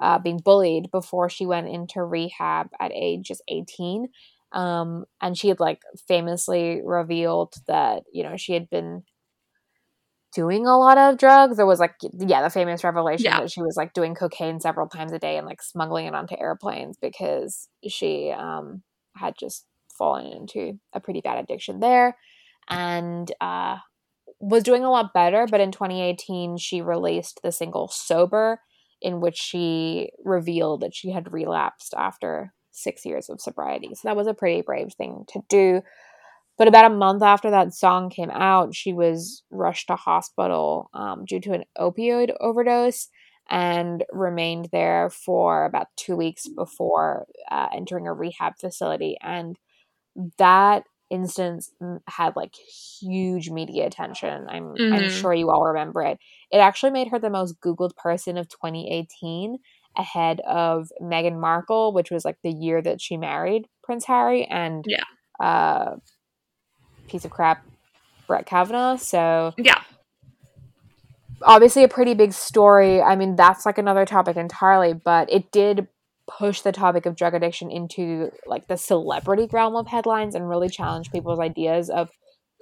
[0.00, 4.08] uh, being bullied before she went into rehab at age just 18.
[4.52, 9.04] Um, and she had like famously revealed that, you know, she had been
[10.34, 11.56] doing a lot of drugs.
[11.56, 13.38] There was like, yeah, the famous revelation Yeah.
[13.38, 16.36] that she was like doing cocaine several times a day and like smuggling it onto
[16.38, 18.82] airplanes because she um,
[19.16, 19.66] had just
[19.98, 22.16] fallen into a pretty bad addiction there
[22.70, 23.78] and uh,
[24.40, 25.46] was doing a lot better.
[25.50, 28.60] But in 2018, she released the single Sober,
[29.02, 33.94] in which she revealed that she had relapsed after six years of sobriety.
[33.94, 35.82] So that was a pretty brave thing to do.
[36.56, 41.24] But about a month after that song came out, she was rushed to hospital um,
[41.24, 43.08] due to an opioid overdose
[43.48, 49.16] and remained there for about two weeks before uh, entering a rehab facility.
[49.22, 49.56] And
[50.38, 51.72] that instance
[52.06, 54.46] had like huge media attention.
[54.48, 54.92] I'm mm-hmm.
[54.92, 56.18] I'm sure you all remember it.
[56.50, 59.58] It actually made her the most googled person of 2018
[59.96, 64.84] ahead of Meghan Markle, which was like the year that she married Prince Harry and
[64.86, 65.04] yeah.
[65.44, 65.96] uh
[67.08, 67.66] piece of crap
[68.26, 68.96] Brett Kavanaugh.
[68.96, 69.82] So Yeah.
[71.42, 73.00] Obviously a pretty big story.
[73.00, 75.88] I mean, that's like another topic entirely, but it did
[76.38, 80.68] push the topic of drug addiction into like the celebrity realm of headlines and really
[80.68, 82.10] challenge people's ideas of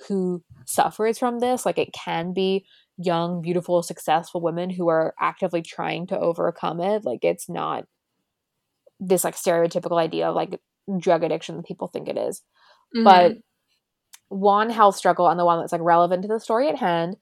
[0.07, 1.67] who suffers from this.
[1.67, 2.65] Like it can be
[2.97, 7.05] young, beautiful, successful women who are actively trying to overcome it.
[7.05, 7.85] Like it's not
[9.01, 10.61] this like stereotypical idea of like
[10.99, 12.43] drug addiction that people think it is.
[12.97, 13.05] Mm-hmm.
[13.05, 13.33] But
[14.29, 17.17] one health struggle and the one that's like relevant to the story at hand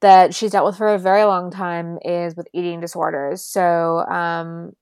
[0.00, 3.44] that she's dealt with for a very long time is with eating disorders.
[3.44, 4.72] So um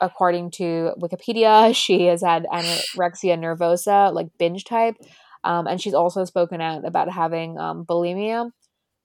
[0.00, 4.96] according to Wikipedia, she has had anorexia nervosa, like binge type,
[5.44, 8.50] um, and she's also spoken out about having um, bulimia.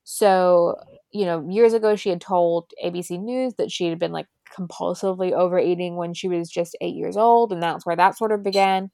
[0.03, 0.75] So,
[1.11, 4.27] you know, years ago, she had told ABC News that she had been like
[4.57, 8.43] compulsively overeating when she was just eight years old, and that's where that sort of
[8.43, 8.91] began.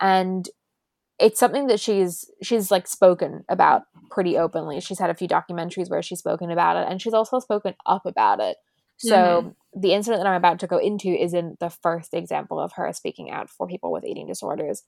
[0.00, 0.48] And
[1.18, 4.80] it's something that she's she's like spoken about pretty openly.
[4.80, 8.04] She's had a few documentaries where she's spoken about it, and she's also spoken up
[8.06, 8.56] about it.
[9.04, 9.80] So mm-hmm.
[9.80, 13.30] the incident that I'm about to go into isn't the first example of her speaking
[13.30, 14.82] out for people with eating disorders.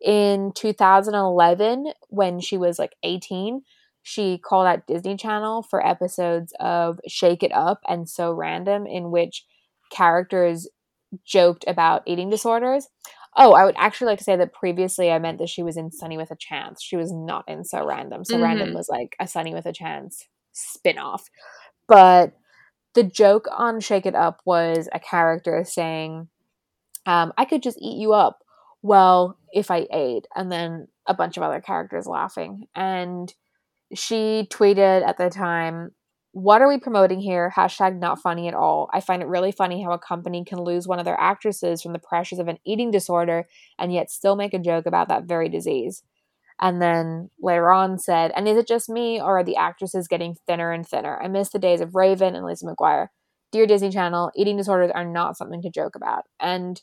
[0.00, 3.62] In 2011, when she was like 18,
[4.02, 9.10] she called out Disney Channel for episodes of Shake It Up and So Random, in
[9.10, 9.44] which
[9.90, 10.68] characters
[11.26, 12.88] joked about eating disorders.
[13.36, 15.92] Oh, I would actually like to say that previously I meant that she was in
[15.92, 16.82] Sonny with a Chance.
[16.82, 18.24] She was not in So Random.
[18.24, 18.44] So mm-hmm.
[18.44, 21.28] Random was like a Sonny with a Chance spin off.
[21.86, 22.32] But
[22.98, 26.26] the joke on Shake It Up was a character saying,
[27.06, 28.42] um, I could just eat you up.
[28.82, 32.66] Well, if I ate, and then a bunch of other characters laughing.
[32.74, 33.32] And
[33.94, 35.92] she tweeted at the time,
[36.32, 37.52] What are we promoting here?
[37.56, 38.90] Hashtag not funny at all.
[38.92, 41.92] I find it really funny how a company can lose one of their actresses from
[41.92, 43.46] the pressures of an eating disorder
[43.78, 46.02] and yet still make a joke about that very disease.
[46.60, 50.36] And then later on said, And is it just me, or are the actresses getting
[50.46, 51.20] thinner and thinner?
[51.22, 53.08] I miss the days of Raven and Lizzie McGuire.
[53.52, 56.24] Dear Disney Channel, eating disorders are not something to joke about.
[56.38, 56.80] And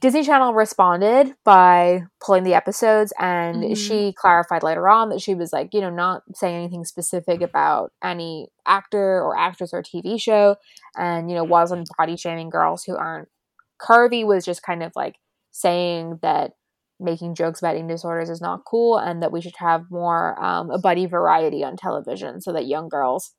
[0.00, 3.74] Disney Channel responded by pulling the episodes, and mm-hmm.
[3.74, 7.92] she clarified later on that she was like, you know, not saying anything specific about
[8.02, 10.56] any actor or actress or TV show,
[10.96, 13.28] and, you know, wasn't body shaming girls who aren't
[13.80, 15.16] curvy, was just kind of like
[15.50, 16.52] saying that
[17.00, 20.70] making jokes about eating disorders is not cool and that we should have more um,
[20.70, 23.34] a buddy variety on television so that young girls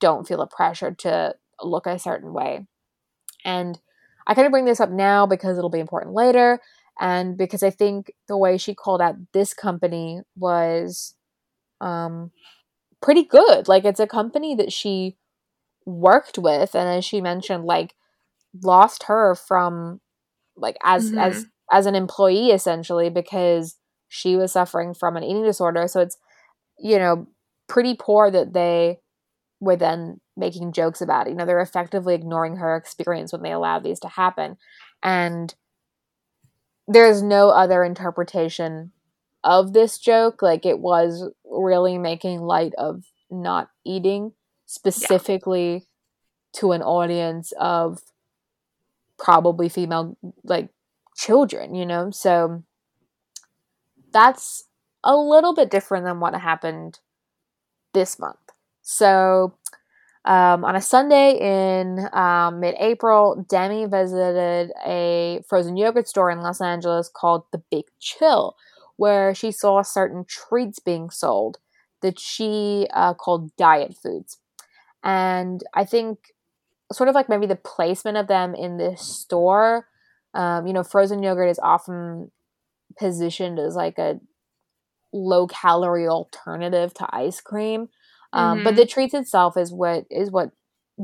[0.00, 2.66] don't feel a pressure to look a certain way
[3.44, 3.80] and
[4.26, 6.60] i kind of bring this up now because it'll be important later
[7.00, 11.14] and because i think the way she called out this company was
[11.80, 12.30] um,
[13.02, 15.16] pretty good like it's a company that she
[15.84, 17.94] worked with and as she mentioned like
[18.62, 20.00] lost her from
[20.56, 21.18] like as mm-hmm.
[21.18, 23.76] as as an employee essentially because
[24.08, 25.86] she was suffering from an eating disorder.
[25.86, 26.18] So it's,
[26.78, 27.28] you know,
[27.68, 28.98] pretty poor that they
[29.60, 31.30] were then making jokes about it.
[31.30, 34.56] You know, they're effectively ignoring her experience when they allow these to happen.
[35.02, 35.54] And
[36.88, 38.90] there's no other interpretation
[39.44, 40.42] of this joke.
[40.42, 44.32] Like it was really making light of not eating
[44.66, 45.80] specifically yeah.
[46.54, 48.00] to an audience of
[49.18, 50.70] probably female like
[51.20, 52.10] children, you know?
[52.10, 52.62] So
[54.12, 54.64] that's
[55.04, 56.98] a little bit different than what happened
[57.92, 58.38] this month.
[58.82, 59.54] So
[60.24, 66.40] um, on a Sunday in um, mid April, Demi visited a frozen yogurt store in
[66.40, 68.56] Los Angeles called The Big Chill,
[68.96, 71.58] where she saw certain treats being sold
[72.02, 74.38] that she uh, called diet foods.
[75.02, 76.34] And I think,
[76.92, 79.86] sort of like maybe the placement of them in this store
[80.34, 82.30] um, you know, frozen yogurt is often
[82.98, 84.20] positioned as like a
[85.12, 87.88] low calorie alternative to ice cream.
[88.32, 88.64] Um, mm-hmm.
[88.64, 90.50] But the treats itself is what is what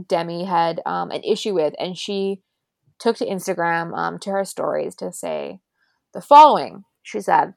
[0.08, 2.42] Demi had um, an issue with, and she
[2.98, 5.60] took to Instagram um, to her stories to say
[6.14, 6.84] the following.
[7.02, 7.54] She said,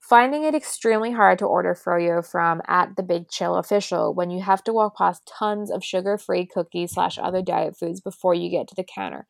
[0.00, 4.42] Finding it extremely hard to order froyo from at the Big Chill official when you
[4.42, 8.68] have to walk past tons of sugar-free cookies slash other diet foods before you get
[8.68, 9.26] to the counter.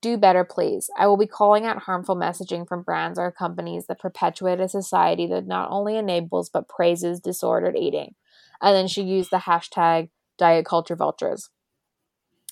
[0.00, 0.90] Do better, please.
[0.96, 5.26] I will be calling out harmful messaging from brands or companies that perpetuate a society
[5.26, 8.14] that not only enables but praises disordered eating.
[8.62, 11.50] And then she used the hashtag diet culture vultures.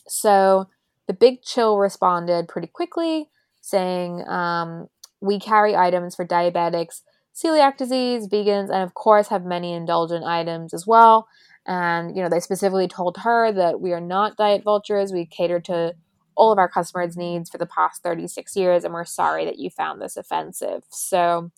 [0.09, 0.69] So
[1.07, 3.29] the Big Chill responded pretty quickly,
[3.61, 4.89] saying, um,
[5.21, 7.03] We carry items for diabetics,
[7.35, 11.29] celiac disease, vegans, and of course have many indulgent items as well.
[11.65, 15.13] And, you know, they specifically told her that we are not diet vultures.
[15.13, 15.95] We cater to
[16.37, 19.71] all of our customers' needs for the past 36 years, and we're sorry that you
[19.71, 20.83] found this offensive.
[20.91, 21.51] So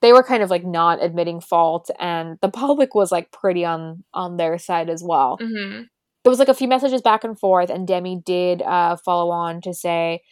[0.00, 4.04] they were kind of like not admitting fault, and the public was like pretty on
[4.14, 5.38] on their side as well.
[5.40, 5.82] Mm-hmm.
[6.24, 9.60] There was like a few messages back and forth, and Demi did uh, follow on
[9.62, 10.22] to say,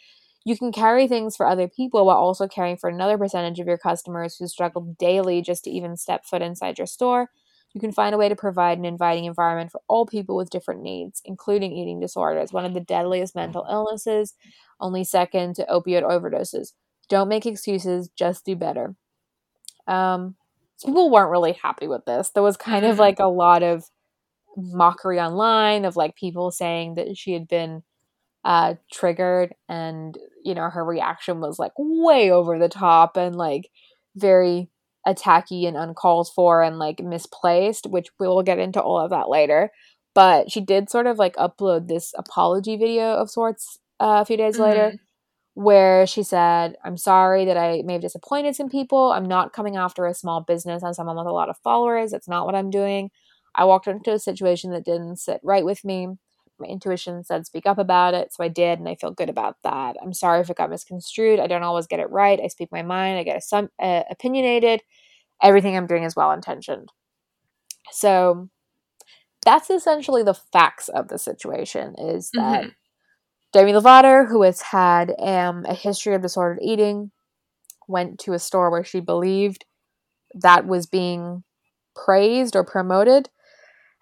[0.45, 3.79] "You can carry things for other people while also caring for another percentage of your
[3.79, 7.31] customers who struggle daily just to even step foot inside your store."
[7.77, 10.83] You can find a way to provide an inviting environment for all people with different
[10.83, 14.35] needs, including eating disorders, one of the deadliest mental illnesses,
[14.81, 16.73] only second to opioid overdoses.
[17.11, 18.97] Don't make excuses, just do better.
[19.87, 20.37] Um,
[20.85, 22.31] people weren't really happy with this.
[22.31, 23.01] There was kind of Mm-hmm.
[23.01, 23.85] like a lot of
[24.57, 27.83] mockery online of like people saying that she had been
[28.45, 33.71] uh, triggered and you know her reaction was like way over the top and like
[34.17, 34.71] very
[35.07, 39.29] attacky and uncalled for and like misplaced which we will get into all of that
[39.29, 39.71] later.
[40.15, 44.37] But she did sort of like upload this apology video of sorts uh, a few
[44.37, 44.99] days later Mhm.
[45.55, 49.13] where she said i'm sorry that i may have disappointed some people.
[49.13, 52.11] I'm not coming after a small business and someone with a lot of followers.
[52.13, 53.11] That's not what i'm doing.
[53.55, 56.09] I walked into a situation that didn't sit right with me
[56.59, 58.33] my intuition said speak up about it.
[58.33, 59.97] So i did and i feel good about that.
[60.03, 61.41] I'm sorry if it got misconstrued.
[61.41, 62.41] I don't always get it right.
[62.43, 63.19] I speak my mind.
[63.19, 64.83] I get some uh, opinionated.
[65.43, 66.91] Everything i'm doing is well intentioned.
[67.93, 68.49] So
[69.45, 72.75] that's essentially the facts of the situation is that Mhm.
[73.53, 77.11] Demi Lovato, who has had um, a history of disordered eating,
[77.89, 79.65] went to a store where she believed
[80.35, 81.45] that was being
[81.95, 83.31] praised or promoted,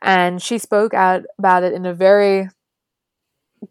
[0.04, 2.48] and she spoke out about it in a very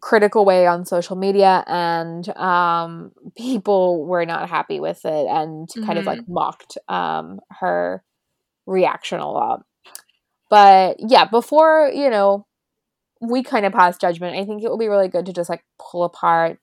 [0.00, 5.98] critical way on social media, and um, people were not happy with it and kind
[5.98, 8.02] of like mocked um, her
[8.66, 9.64] reaction a lot.
[10.50, 12.46] But yeah, before you know
[13.20, 15.64] we kind of pass judgment, I think it will be really good to just like
[15.78, 16.58] pull apart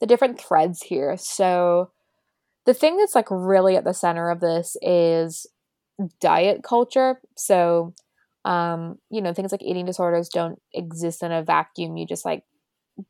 [0.00, 1.16] the different threads here.
[1.16, 1.90] So
[2.66, 5.46] the thing that's like really at the center of this is
[6.20, 7.20] diet culture.
[7.36, 7.94] So
[8.44, 11.96] um, you know, things like eating disorders don't exist in a vacuum.
[11.96, 12.44] You just like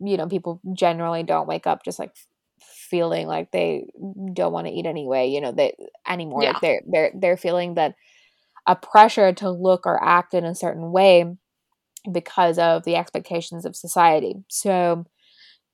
[0.00, 2.14] you know, people generally don't wake up just like
[2.60, 3.86] feeling like they
[4.32, 5.74] don't want to eat anyway, you know, they
[6.06, 6.42] anymore.
[6.42, 6.50] Yeah.
[6.52, 7.94] Like they're they're they're feeling that
[8.66, 11.24] a pressure to look or act in a certain way
[12.10, 14.36] because of the expectations of society.
[14.48, 15.06] So,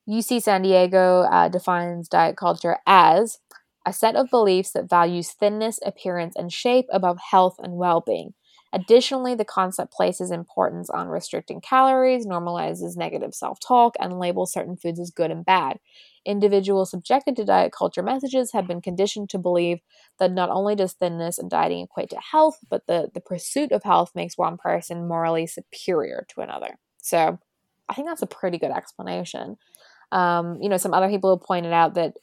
[0.09, 3.39] UC San Diego uh, defines diet culture as
[3.85, 8.33] a set of beliefs that values thinness, appearance, and shape above health and well being.
[8.75, 14.75] Additionally, the concept places importance on restricting calories, normalizes negative self talk, and labels certain
[14.75, 15.79] foods as good and bad.
[16.25, 19.79] Individuals subjected to diet culture messages have been conditioned to believe
[20.19, 23.83] that not only does thinness and dieting equate to health, but the, the pursuit of
[23.83, 26.77] health makes one person morally superior to another.
[27.01, 27.39] So
[27.87, 29.57] I think that's a pretty good explanation.
[30.11, 32.15] Um, you know, some other people have pointed out that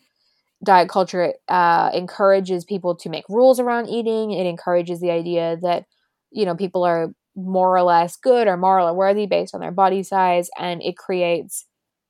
[0.65, 4.31] diet culture uh, encourages people to make rules around eating.
[4.33, 5.85] It encourages the idea that,
[6.33, 9.71] you know, people are more or less good or moral or worthy based on their
[9.71, 10.51] body size.
[10.59, 11.67] And it creates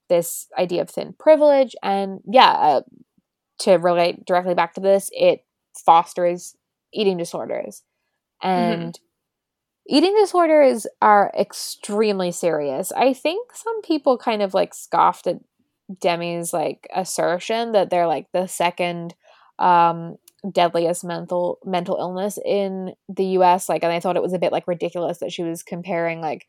[0.08, 1.74] this idea of thin privilege.
[1.82, 2.80] And yeah, uh,
[3.60, 5.44] to relate directly back to this, it
[5.84, 6.56] fosters
[6.92, 7.82] eating disorders.
[8.42, 8.98] And
[9.88, 12.92] eating disorders are extremely serious.
[12.92, 15.38] I think some people kind of like scoffed at
[16.00, 19.14] Demi's like assertion that they're like the second
[19.58, 20.16] um
[20.50, 24.52] deadliest mental mental illness in the US like and I thought it was a bit
[24.52, 26.46] like ridiculous that she was comparing like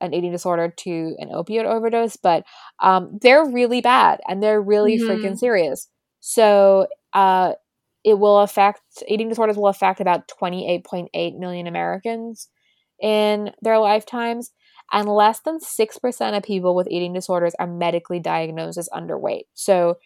[0.00, 2.44] an eating disorder to an opioid overdose but
[2.80, 5.06] um they're really bad and they're really Mhm.
[5.08, 5.88] freaking serious
[6.20, 7.52] so uh
[8.04, 12.48] it will affect eating disorders will affect about 28.8 million Americans
[13.00, 14.52] in their lifetimes
[14.92, 19.44] and less than 6% of people with eating disorders are medically diagnosed as underweight.
[19.54, 19.96] So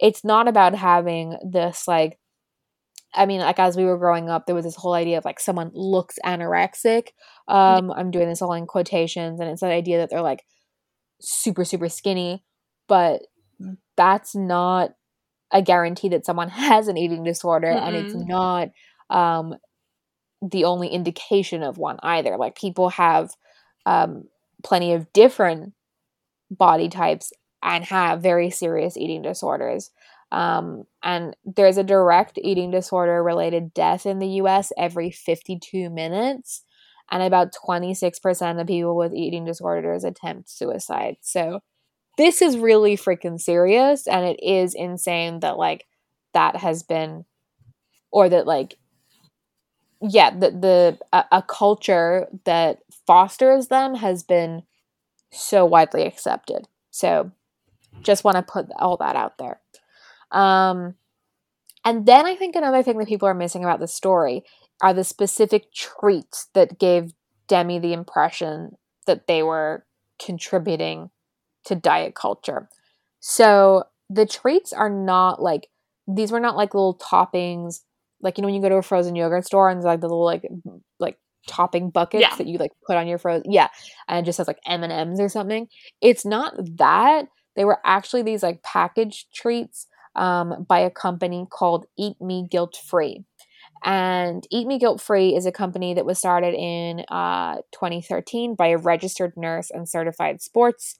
[0.00, 2.18] it's not about having this like
[3.14, 5.40] I mean, like as we were growing up, there was this whole idea of like
[5.40, 7.08] someone looks anorexic.
[7.46, 10.44] Um, I'm doing this all in quotations, and it's that idea that they're like
[11.20, 12.44] super, super skinny,
[12.86, 13.22] but
[13.96, 14.90] that's not
[15.52, 17.86] a guarantee that someone has an eating disorder Mm-mm.
[17.86, 18.68] and it's not
[19.10, 19.54] um,
[20.42, 22.36] the only indication of one either.
[22.36, 23.30] Like people have
[23.86, 24.24] um,
[24.62, 25.72] plenty of different
[26.50, 27.32] body types
[27.62, 29.90] and have very serious eating disorders.
[30.30, 36.62] Um, and there's a direct eating disorder related death in the US every 52 minutes.
[37.10, 41.16] And about 26% of people with eating disorders attempt suicide.
[41.22, 41.60] So
[42.18, 44.06] this is really freaking serious.
[44.06, 45.86] And it is insane that, like,
[46.34, 47.24] that has been,
[48.10, 48.76] or that, like,
[50.02, 54.62] yeah, the, the a, a culture that fosters them has been
[55.32, 56.68] so widely accepted.
[56.90, 57.32] So
[58.02, 59.60] just want to put all that out there.
[60.30, 60.94] Um,
[61.84, 64.44] and then I think another thing that people are missing about the story
[64.82, 67.12] are the specific treats that gave
[67.48, 68.76] Demi the impression
[69.06, 69.86] that they were
[70.22, 71.10] contributing
[71.64, 72.68] to diet culture.
[73.20, 75.68] So the treats are not like
[76.06, 77.80] these were not like little toppings
[78.20, 80.24] like you know when you go to a frozen yogurt store and like the little
[80.24, 80.46] like
[80.98, 82.34] like topping buckets yeah.
[82.36, 83.68] that you like put on your frozen yeah
[84.08, 85.66] and it just has like m&ms or something
[86.00, 87.26] it's not that
[87.56, 89.86] they were actually these like packaged treats
[90.18, 93.24] um, by a company called eat me guilt free.
[93.84, 98.68] And eat me guilt free is a company that was started in uh, 2013 by
[98.68, 100.98] a registered nurse and certified sports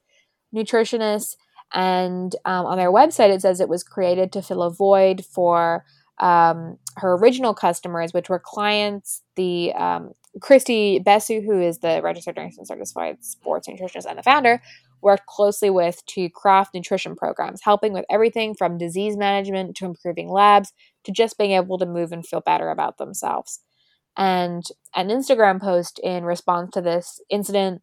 [0.55, 1.37] nutritionist.
[1.75, 5.85] And um, on their website it says it was created to fill a void for
[6.21, 12.37] um, her original customers, which were clients, the um, Christy Bessu, who is the registered
[12.37, 14.63] nurse and certified sports nutritionist and the founder,
[15.03, 20.29] worked closely with to craft nutrition programs, helping with everything from disease management to improving
[20.29, 20.73] labs
[21.05, 23.61] to just being able to move and feel better about themselves.
[24.17, 27.83] And an Instagram post in response to this incident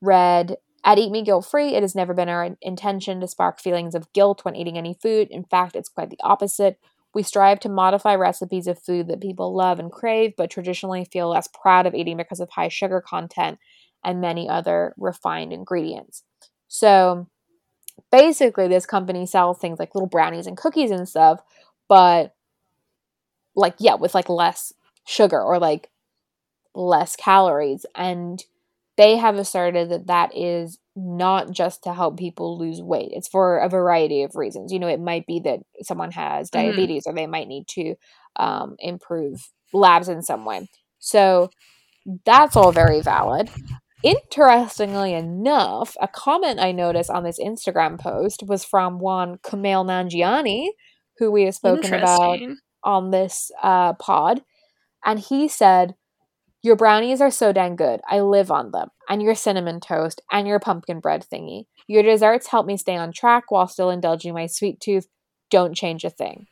[0.00, 3.94] read, at Eat Me Guilt Free, it has never been our intention to spark feelings
[3.94, 5.28] of guilt when eating any food.
[5.30, 6.78] In fact, it's quite the opposite.
[7.12, 11.28] We strive to modify recipes of food that people love and crave, but traditionally feel
[11.28, 13.58] less proud of eating because of high sugar content
[14.02, 16.22] and many other refined ingredients.
[16.72, 17.26] So
[18.12, 21.40] basically, this company sells things like little brownies and cookies and stuff,
[21.88, 22.32] but
[23.56, 24.72] like, yeah, with like less
[25.04, 25.90] sugar or like
[26.72, 27.84] less calories.
[27.96, 28.42] And
[28.96, 33.10] they have asserted that that is not just to help people lose weight.
[33.12, 34.72] It's for a variety of reasons.
[34.72, 36.68] You know, it might be that someone has mm-hmm.
[36.68, 37.18] diabetes mm-hmm.
[37.18, 37.96] or they might need to
[38.36, 40.68] um, improve labs in some way.
[41.00, 41.50] So
[42.24, 43.50] that's all very valid.
[44.02, 50.68] Interestingly enough, a comment I noticed on this Instagram post was from one Kumail Nanjiani,
[51.18, 52.38] who we have spoken about
[52.82, 54.42] on this uh, pod.
[55.04, 55.94] And he said,
[56.62, 58.00] your brownies are so dang good.
[58.08, 58.88] I live on them.
[59.08, 61.64] And your cinnamon toast and your pumpkin bread thingy.
[61.86, 65.08] Your desserts help me stay on track while still indulging my sweet tooth.
[65.50, 66.46] Don't change a thing.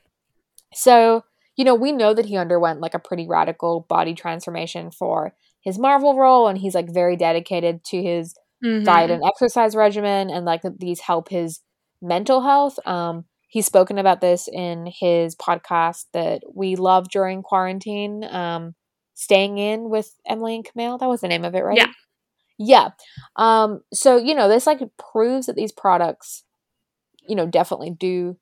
[0.74, 1.24] So,
[1.56, 5.34] you know, we know that he underwent like a pretty radical body transformation for
[5.68, 8.84] his Marvel role, and he's like very dedicated to his mm-hmm.
[8.84, 11.60] diet and exercise regimen, and like these help his
[12.00, 12.78] mental health.
[12.86, 18.24] Um, he's spoken about this in his podcast that we love during quarantine.
[18.24, 18.74] Um,
[19.14, 20.98] staying in with Emily and Kumail.
[20.98, 21.76] That was the name of it, right?
[21.76, 21.92] Yeah.
[22.56, 22.88] Yeah.
[23.36, 24.80] Um, so, you know, this like
[25.12, 26.44] proves that these products,
[27.28, 28.36] you know, definitely do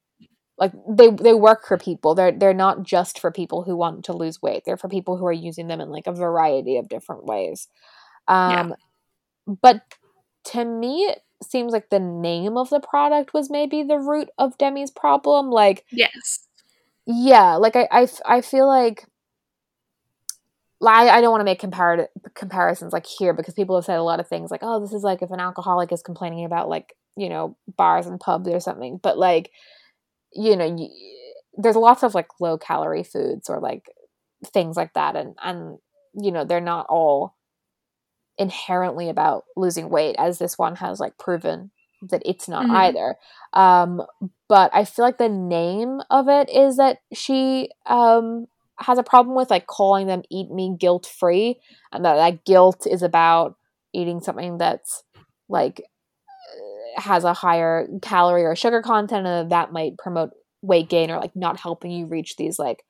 [0.59, 2.15] like they they work for people.
[2.15, 4.63] They're they're not just for people who want to lose weight.
[4.65, 7.69] They're for people who are using them in like a variety of different ways.
[8.29, 8.75] Um
[9.47, 9.55] yeah.
[9.63, 9.83] but
[10.45, 14.57] to me it seems like the name of the product was maybe the root of
[14.59, 15.51] Demi's problem.
[15.51, 16.47] Like Yes.
[17.07, 19.07] Yeah, like I I, I feel like
[20.83, 24.03] I, I don't want to make compar- comparisons like here because people have said a
[24.03, 26.95] lot of things like, oh, this is like if an alcoholic is complaining about like,
[27.17, 28.99] you know, bars and pubs or something.
[29.03, 29.51] But like,
[30.33, 30.89] you know, you,
[31.57, 33.91] there's lots of like low calorie foods or like
[34.45, 35.17] things like that.
[35.17, 35.79] And, and,
[36.15, 37.37] you know, they're not all
[38.39, 41.71] inherently about losing weight as this one has like proven
[42.03, 42.77] that it's not mm-hmm.
[42.77, 43.17] either.
[43.53, 44.03] Um,
[44.49, 48.47] but I feel like the name of it is that she um
[48.79, 51.59] has a problem with like calling them eat me guilt free
[51.93, 53.57] and that that guilt is about
[53.95, 55.03] eating something that's
[55.49, 55.83] like
[56.97, 60.31] has a higher calorie or sugar content and that might promote
[60.63, 62.83] weight gain or like not helping you reach these like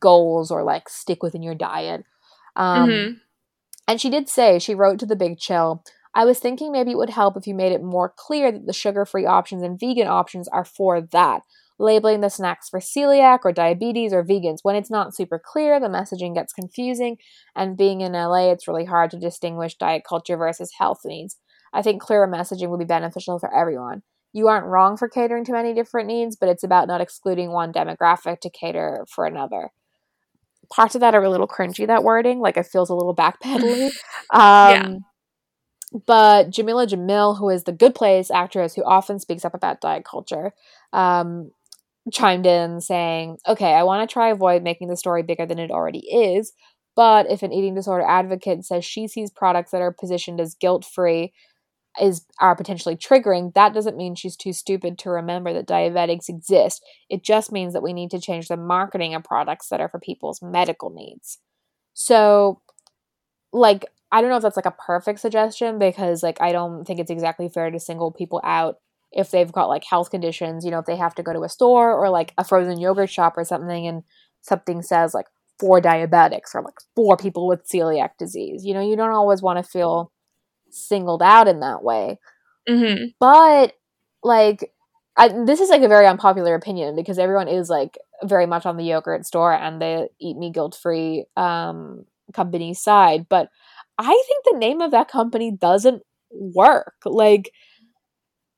[0.00, 2.04] goals or like stick within your diet
[2.56, 3.12] um mm-hmm.
[3.88, 5.82] and she did say she wrote to the big chill
[6.14, 8.72] I was thinking maybe it would help if you made it more clear that the
[8.72, 11.42] sugar free options and vegan options are for that
[11.78, 14.58] labeling the snacks for celiac or diabetes or vegans.
[14.62, 17.18] When it's not super clear, the messaging gets confusing,
[17.54, 21.36] and being in LA, it's really hard to distinguish diet culture versus health needs.
[21.76, 24.02] I think clearer messaging would be beneficial for everyone.
[24.32, 27.72] you aren't wrong for catering to many different needs, but it's about not excluding one
[27.72, 29.70] demographic to cater for another.
[30.70, 32.40] Parts of that are a little cringy, that wording.
[32.40, 33.90] Like it feels a little backpedaling.
[34.32, 34.94] Um, yeah.
[36.06, 40.04] But Jameela Jamil, who is the Good Place actress who often speaks up about diet
[40.04, 40.52] culture,
[40.92, 41.52] um,
[42.12, 45.70] chimed in saying, Okay, I want to try avoid making the story bigger than it
[45.70, 46.52] already is.
[46.96, 50.84] But if an eating disorder advocate says she sees products that are positioned as guilt
[50.84, 51.32] free
[52.00, 56.84] is are potentially triggering, that doesn't mean she's too stupid to remember that diabetics exist.
[57.08, 60.00] It just means that we need to change the marketing of products that are for
[60.00, 61.38] people's medical needs.
[61.94, 62.60] So,
[63.52, 67.00] like, I don't know if that's like a perfect suggestion because, like, I don't think
[67.00, 68.76] it's exactly fair to single people out
[69.12, 71.48] if they've got like health conditions, you know, if they have to go to a
[71.48, 74.02] store or like a frozen yogurt shop or something and
[74.42, 75.26] something says like
[75.58, 78.64] for diabetics or like for people with celiac disease.
[78.64, 80.12] You know, you don't always want to feel
[80.76, 82.18] singled out in that way.
[82.68, 83.06] Mm-hmm.
[83.18, 83.74] But
[84.22, 84.72] like,
[85.16, 88.76] I, this is like a very unpopular opinion because everyone is like very much on
[88.76, 92.04] the yogurt store and the eat me guilt free um,
[92.34, 93.26] company side.
[93.28, 93.48] But
[93.98, 96.94] I think the name of that company doesn't work.
[97.04, 97.50] Like,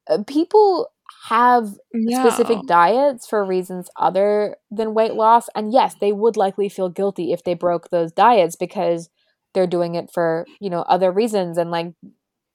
[0.09, 0.89] uh, people
[1.29, 2.23] have yeah.
[2.23, 5.49] specific diets for reasons other than weight loss.
[5.55, 9.11] And yes, they would likely feel guilty if they broke those diets because
[9.55, 11.93] they're doing it for, you know, other reasons and like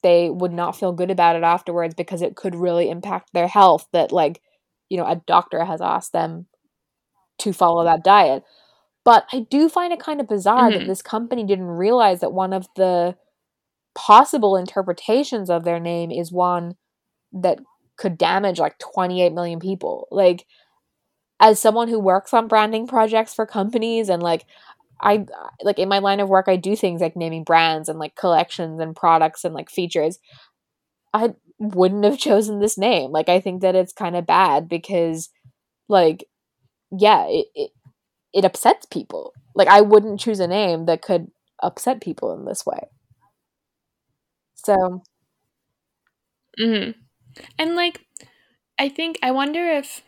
[0.04, 3.88] they would not feel good about it afterwards because it could really impact their health
[3.94, 4.42] that like,
[4.90, 6.46] you know, a doctor has asked them
[7.40, 8.44] to follow that diet.
[9.06, 10.80] But I do find it kind of bizarre mm-hmm.
[10.80, 13.16] that this company didn't realize that one of the
[13.96, 16.76] possible interpretations of their name is one
[17.32, 17.60] that
[17.98, 20.08] could damage like 28 million people.
[20.12, 20.46] Like
[21.40, 24.46] as someone who works on branding projects for companies and like
[25.02, 25.26] I
[25.62, 28.80] like in my line of work I do things like naming brands and like collections
[28.80, 30.20] and products and like features.
[31.14, 33.12] I wouldn't have chosen this name.
[33.12, 35.30] Like I think that it's kind of bad because
[35.90, 36.26] like
[36.98, 37.72] yeah, it, it
[38.34, 39.34] it upsets people.
[39.56, 41.28] Like I wouldn't choose a name that could
[41.62, 42.90] upset people in this way.
[44.56, 45.04] So
[46.60, 46.92] mm-hmm.
[47.58, 48.02] And like,
[48.78, 50.04] I think, I wonder if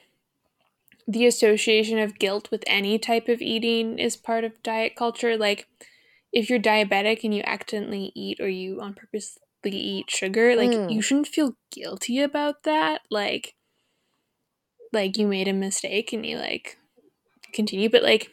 [1.08, 5.38] the association of guilt with any type of eating is part of diet culture.
[5.38, 5.68] Like,
[6.34, 10.91] if you're diabetic and you accidentally eat or you on purposely eat sugar, like, mm.
[10.91, 13.01] you shouldn't feel guilty about that.
[13.12, 13.56] Like,
[14.91, 16.78] like you made a mistake and you like
[17.53, 18.32] continue, but like,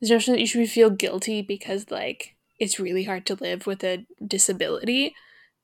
[0.00, 3.84] there's no that you should feel guilty because like it's really hard to live with
[3.84, 5.14] a disability.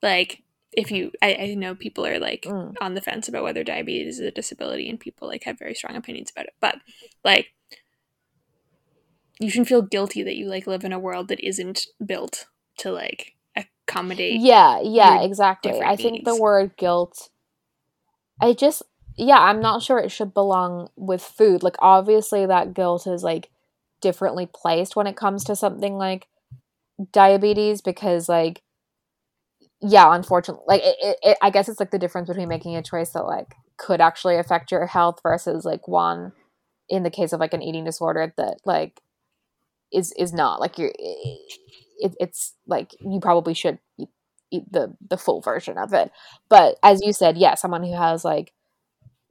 [0.01, 0.43] Like,
[0.73, 2.73] if you I, I know people are like mm.
[2.79, 5.95] on the fence about whether diabetes is a disability and people like have very strong
[5.95, 6.75] opinions about it but
[7.23, 7.53] like
[9.39, 12.47] you shouldn't feel guilty that you like live in a world that isn't built
[12.77, 15.81] to like accommodate yeah yeah exactly.
[15.81, 17.29] I think the word guilt
[18.39, 18.83] i just
[19.17, 21.63] yeah i'm not sure it should belong with food.
[21.63, 23.49] Like obviously that guilt is like
[24.01, 26.27] differently placed when it comes to something like
[27.11, 28.61] diabetes because like
[29.81, 32.83] yeah, unfortunately, like it, it, it, I guess it's like the difference between making a
[32.83, 36.33] choice that like could actually affect your health versus like one
[36.89, 38.99] in the case of like an eating disorder that like
[39.93, 44.09] is is not like you're it, it's like you probably should eat,
[44.51, 46.11] eat the the full version of it.
[46.49, 48.53] But as you said yeah someone who has like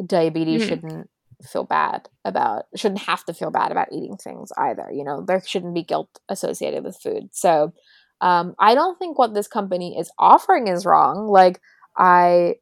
[0.04, 0.68] diabetes mm-hmm.
[0.68, 1.10] shouldn't
[1.42, 5.22] feel bad about shouldn't have to feel bad about eating things either you know?
[5.26, 7.28] There shouldn't be guilt associated with food.
[7.32, 7.74] So
[8.20, 11.28] um, I don't think what this company is offering is wrong.
[11.28, 11.60] Like,
[11.96, 12.56] I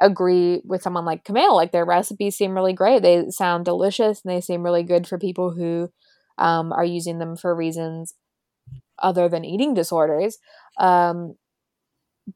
[0.00, 1.54] agree with someone like Kumail.
[1.54, 3.02] Like, their recipes seem really great.
[3.02, 5.90] They sound delicious and they seem really good for people who
[6.36, 8.14] um, are using them for reasons
[8.98, 10.38] other than eating disorders.
[10.78, 11.36] Um,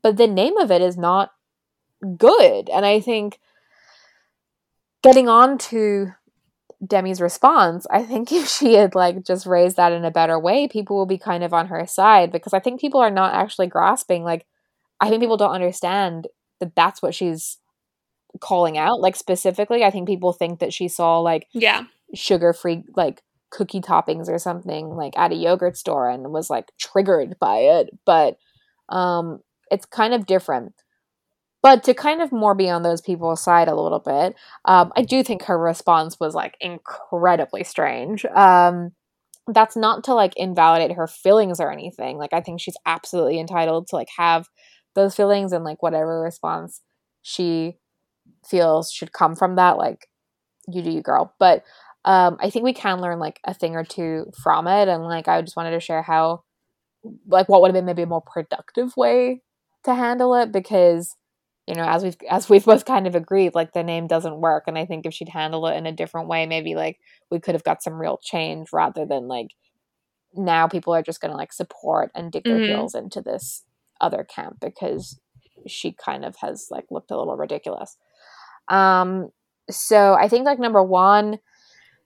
[0.02, 1.30] but the name of it is not
[2.16, 2.68] good.
[2.70, 3.38] And I think
[5.02, 6.12] getting on to
[6.84, 10.68] Demi's response, I think if she had like just raised that in a better way,
[10.68, 13.68] people will be kind of on her side because I think people are not actually
[13.68, 14.46] grasping like
[15.00, 16.28] I think people don't understand
[16.60, 17.58] that that's what she's
[18.40, 19.84] calling out like specifically.
[19.84, 21.84] I think people think that she saw like yeah,
[22.14, 27.38] sugar-free like cookie toppings or something like at a yogurt store and was like triggered
[27.38, 28.36] by it, but
[28.88, 29.40] um
[29.70, 30.74] it's kind of different.
[31.62, 34.34] But to kind of more be on those people's side a little bit,
[34.64, 38.24] um, I do think her response was like incredibly strange.
[38.24, 38.92] Um,
[39.48, 42.18] that's not to like invalidate her feelings or anything.
[42.18, 44.48] Like I think she's absolutely entitled to like have
[44.94, 46.80] those feelings and like whatever response
[47.22, 47.76] she
[48.46, 49.78] feels should come from that.
[49.78, 50.08] Like
[50.68, 51.34] you do you, girl.
[51.38, 51.64] But
[52.04, 54.88] um, I think we can learn like a thing or two from it.
[54.88, 56.42] And like I just wanted to share how
[57.28, 59.42] like what would have been maybe a more productive way
[59.84, 61.16] to handle it because
[61.66, 64.64] you know, as we've as we've both kind of agreed, like the name doesn't work.
[64.66, 66.98] And I think if she'd handle it in a different way, maybe like
[67.30, 69.52] we could have got some real change rather than like
[70.34, 72.66] now people are just gonna like support and dig their Mhm.
[72.66, 73.64] heels into this
[74.00, 75.20] other camp because
[75.66, 77.96] she kind of has like looked a little ridiculous.
[78.68, 79.30] Um
[79.70, 81.38] so I think like number one,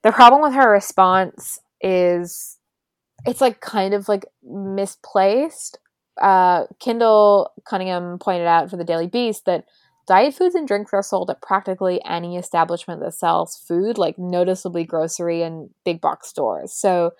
[0.02, 2.58] the problem with her response is
[3.26, 5.78] it's like kind of like misplaced.
[6.20, 9.64] Uh, Kindle Cunningham pointed out for the Daily Beast that
[10.06, 14.84] diet foods and drinks are sold at practically any establishment that sells food, like noticeably
[14.84, 16.72] grocery and big box stores.
[16.72, 17.12] So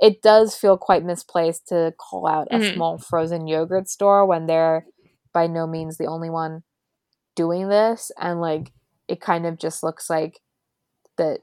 [0.00, 2.74] it does feel quite misplaced to call out a Mhm.
[2.74, 4.86] small frozen yogurt store when they're
[5.32, 6.62] by no means the only one
[7.36, 8.10] doing this.
[8.18, 8.72] And like
[9.08, 10.40] it kind of just looks like
[11.18, 11.40] that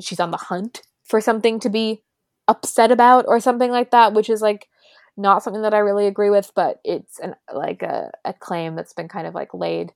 [0.00, 2.02] she's on the hunt for something to be
[2.48, 4.68] upset about or something like that, which is like
[5.20, 8.92] not something that I really agree with, but it's an like a, a claim that's
[8.94, 9.92] been kind of like laid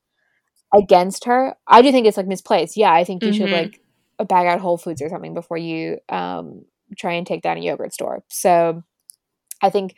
[0.77, 1.55] against her.
[1.67, 2.77] I do think it's like misplaced.
[2.77, 3.53] Yeah, I think you should Mhm.
[3.53, 3.81] like
[4.29, 6.65] bag out Whole Foods or something before you um
[6.97, 8.23] try and take down a yogurt store.
[8.29, 8.83] So
[9.63, 9.95] I think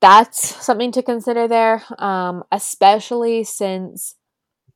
[0.00, 4.14] that's something to consider there, um, especially since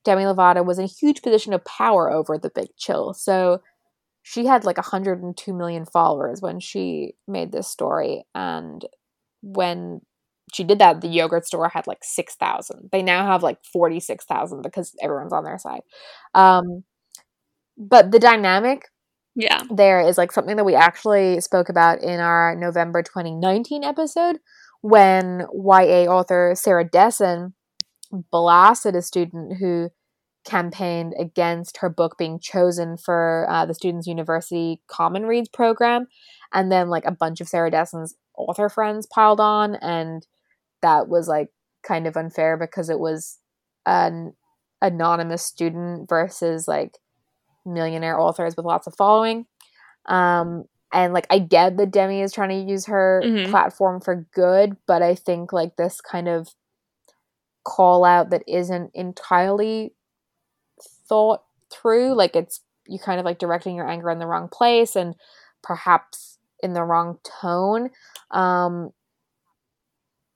[0.04, 3.12] Demi Lovato was in a huge position of power over the Big Chill.
[3.12, 3.60] So
[4.22, 8.24] she had like 102 million followers when she made this story.
[8.34, 8.84] And
[9.42, 10.00] when
[10.52, 12.88] she did that, the yogurt store had like 6,000.
[12.92, 15.82] They now have like 46,000 because everyone's on their side.
[16.34, 16.84] Um,
[17.76, 18.88] but the dynamic
[19.34, 19.62] Yeah.
[19.70, 24.38] there is like something that we actually spoke about in our November 2019 episode
[24.82, 27.54] when YA author Sarah Dessen
[28.32, 29.90] blasted a student who
[30.44, 36.06] campaigned against her book being chosen for uh, the Students University Common Reads program.
[36.52, 40.26] And then, like, a bunch of Sarah Dessen's author friends piled on, and
[40.82, 41.50] that was like
[41.82, 43.38] kind of unfair because it was
[43.86, 44.34] an
[44.82, 46.98] anonymous student versus like
[47.66, 49.46] millionaire authors with lots of following.
[50.06, 53.44] Um, and like I get that Demi is trying to use her Mhm.
[53.44, 56.48] platform for good, but I think like this kind of
[57.64, 59.94] call out that isn't entirely
[61.08, 64.96] thought through, like it's you kind of like directing your anger in the wrong place
[64.96, 65.14] and
[65.62, 67.90] perhaps in the wrong tone.
[68.30, 68.90] Um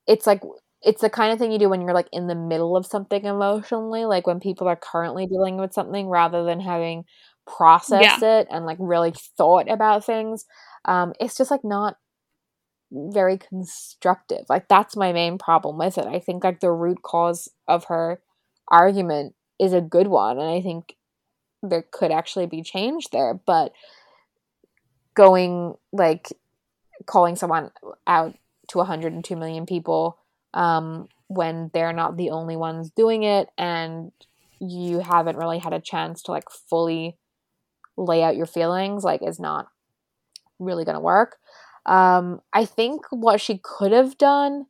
[0.06, 0.42] it's like
[0.82, 3.24] it's the kind of thing you do when you're like in the middle of something
[3.24, 7.04] emotionally, like when people are currently dealing with something rather than having
[7.46, 10.44] processed it and like really thought about things.
[10.84, 11.96] Um, it's just like not
[12.92, 14.44] very constructive.
[14.48, 16.06] Like that's my main problem with it.
[16.06, 18.20] I think like the root cause of her
[18.68, 20.96] argument is a good one, and I think
[21.62, 23.34] there could actually be change there.
[23.34, 23.72] But
[25.14, 26.32] going like
[27.06, 27.70] calling someone
[28.06, 28.34] out
[28.68, 30.18] to 102 million people
[30.52, 34.12] um, when they're not the only ones doing it and
[34.60, 37.16] you haven't really had a chance to like fully
[37.96, 39.68] lay out your feelings like is not
[40.58, 41.36] really going to work.
[41.86, 44.64] Um, i think what she could have done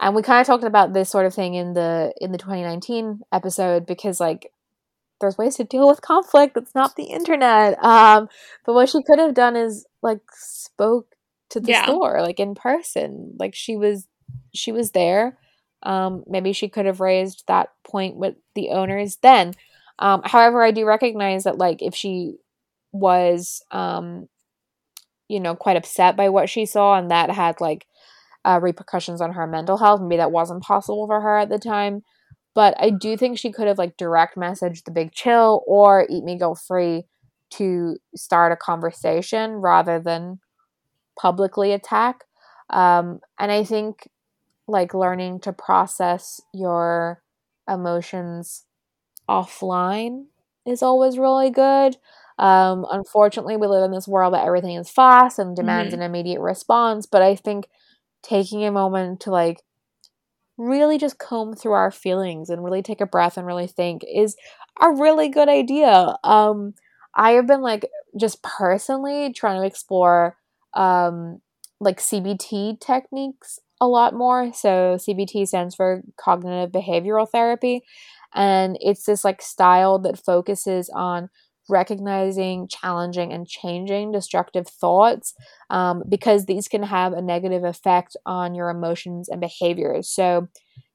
[0.00, 3.22] and we kind of talked about this sort of thing in the in the 2019
[3.32, 4.52] episode because like
[5.20, 6.56] there's ways to deal with conflict.
[6.56, 7.82] It's not the internet.
[7.82, 8.28] Um,
[8.64, 11.14] but what she could have done is like spoke
[11.50, 11.82] to the Yeah.
[11.84, 13.34] store like in person.
[13.38, 14.06] Like she was
[14.54, 15.38] she was there.
[15.82, 19.54] Um maybe she could have raised that point with the owners then.
[19.98, 22.34] Um however i do recognize that like if she
[22.92, 24.28] was um
[25.28, 27.86] you know quite upset by what she saw and that had like
[28.44, 32.02] uh, repercussions on her mental health maybe that wasn't possible for her at the time
[32.58, 36.24] but i do think she could have like direct messaged the big chill or eat
[36.24, 37.04] me guilt free
[37.50, 40.38] to start a conversation rather than
[41.20, 42.24] publicly attack
[42.70, 44.08] um, and i think
[44.68, 47.22] like learning to process your
[47.68, 48.64] emotions
[49.28, 50.24] offline
[50.66, 51.96] is always really good
[52.38, 55.98] um, unfortunately we live in this world that everything is fast and demands Mhm.
[55.98, 57.68] an immediate response but i think
[58.22, 59.62] taking a moment to like
[60.58, 64.36] really just comb through our feelings and really take a breath and really think is
[64.80, 66.16] a really good idea.
[66.24, 66.74] Um
[67.16, 67.88] i have been like
[68.20, 70.36] just personally trying to explore
[70.74, 71.40] um
[71.80, 74.52] like cbt techniques a lot more.
[74.52, 77.82] So cbt stands for cognitive behavioral therapy
[78.34, 81.30] and it's this like style that focuses on
[81.68, 85.34] recognizing challenging and changing destructive thoughts
[85.70, 90.08] um, because these can have a negative effect on your emotions and behaviors.
[90.08, 90.48] So,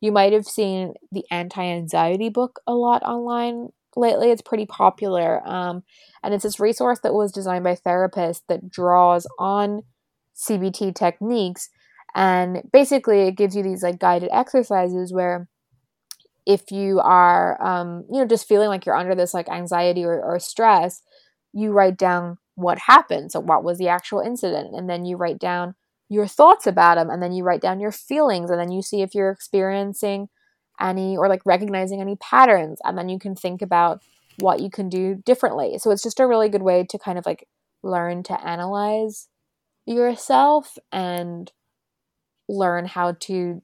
[0.04, 4.32] you might have seen the anti anxiety book a lot online lately.
[4.32, 5.42] It's pretty popular.
[5.48, 5.84] Um,
[6.22, 9.84] and it's this resource that was designed by therapists that draws on
[10.36, 11.70] CBT techniques.
[12.16, 15.48] And basically, it gives you these like guided exercises where
[16.46, 20.22] if you are um, you know just feeling like you're under this like anxiety or,
[20.22, 21.02] or stress
[21.54, 23.32] you write down what happened.
[23.32, 24.76] So what was the actual incident?
[24.76, 25.76] And then you write down
[26.10, 29.02] your thoughts about them and then you write down your feelings and then you see
[29.02, 30.30] if you're experiencing
[30.80, 34.02] any or like recognizing any patterns and then you can think about
[34.40, 35.78] what you can do differently.
[35.78, 37.48] So it's just a really good way to kind of like
[37.84, 39.28] learn to analyze
[39.86, 41.52] yourself and
[42.50, 43.62] learn how to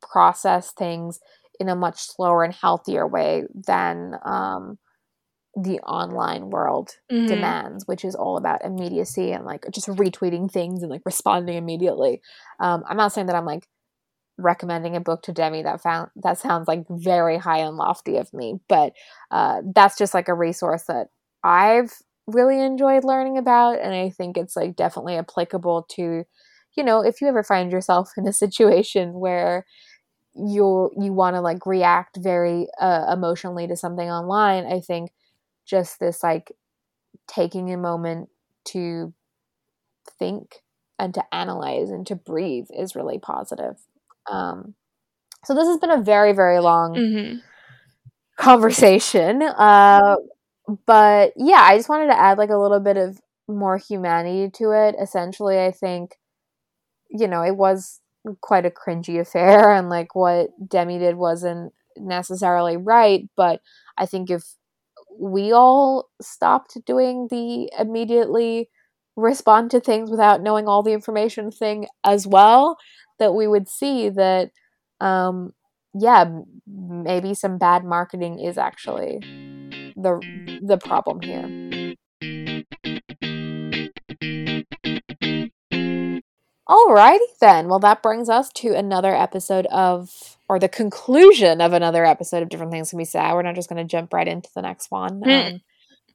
[0.00, 1.20] process things
[1.62, 4.78] in a much slower and healthier way than um,
[5.54, 7.26] the online world mm-hmm.
[7.26, 12.20] demands, which is all about immediacy and like just retweeting things and like responding immediately.
[12.58, 13.66] Um, I'm not saying that I'm like
[14.38, 18.32] recommending a book to Demi that found that sounds like very high and lofty of
[18.32, 18.92] me, but
[19.30, 21.08] uh, that's just like a resource that
[21.44, 21.92] I've
[22.26, 26.24] really enjoyed learning about, and I think it's like definitely applicable to,
[26.76, 29.66] you know, if you ever find yourself in a situation where
[30.34, 35.10] you you want to like react very uh, emotionally to something online i think
[35.66, 36.52] just this like
[37.26, 38.28] taking a moment
[38.64, 39.12] to
[40.18, 40.62] think
[40.98, 43.76] and to analyze and to breathe is really positive
[44.30, 44.74] um
[45.44, 47.38] so this has been a very very long mm-hmm.
[48.38, 50.16] conversation uh
[50.86, 54.70] but yeah i just wanted to add like a little bit of more humanity to
[54.70, 56.16] it essentially i think
[57.10, 58.01] you know it was
[58.40, 63.60] quite a cringy affair and like what Demi did wasn't necessarily right, but
[63.98, 64.44] I think if
[65.18, 68.68] we all stopped doing the immediately
[69.16, 72.78] respond to things without knowing all the information thing as well,
[73.18, 74.50] that we would see that
[75.00, 75.52] um
[75.94, 76.24] yeah,
[76.66, 79.18] maybe some bad marketing is actually
[79.96, 80.20] the
[80.62, 81.81] the problem here.
[86.68, 87.68] Alrighty then.
[87.68, 90.10] Well, that brings us to another episode of,
[90.48, 93.32] or the conclusion of another episode of Different Things Can Be Said.
[93.32, 95.22] We're not just going to jump right into the next one.
[95.22, 95.54] Mm.
[95.54, 95.60] Um,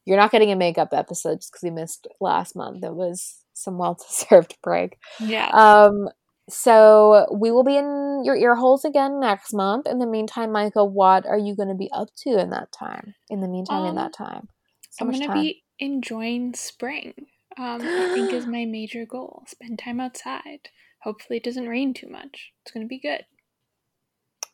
[0.06, 2.84] you're not getting a makeup episode just because we missed last month.
[2.84, 4.98] It was some well deserved break.
[5.19, 5.49] Yeah.
[5.49, 6.10] Um.
[6.49, 9.86] So we will be in your ear holes again next month.
[9.86, 13.15] In the meantime, Micah, what are you going to be up to in that time?
[13.30, 14.48] In the meantime, um, in that time,
[14.91, 17.14] so I'm going to be enjoying spring
[17.58, 19.44] um, I think is my major goal.
[19.48, 20.70] Spend time outside.
[21.04, 22.52] Hopefully, it doesn't rain too much.
[22.62, 23.26] It's going to be good.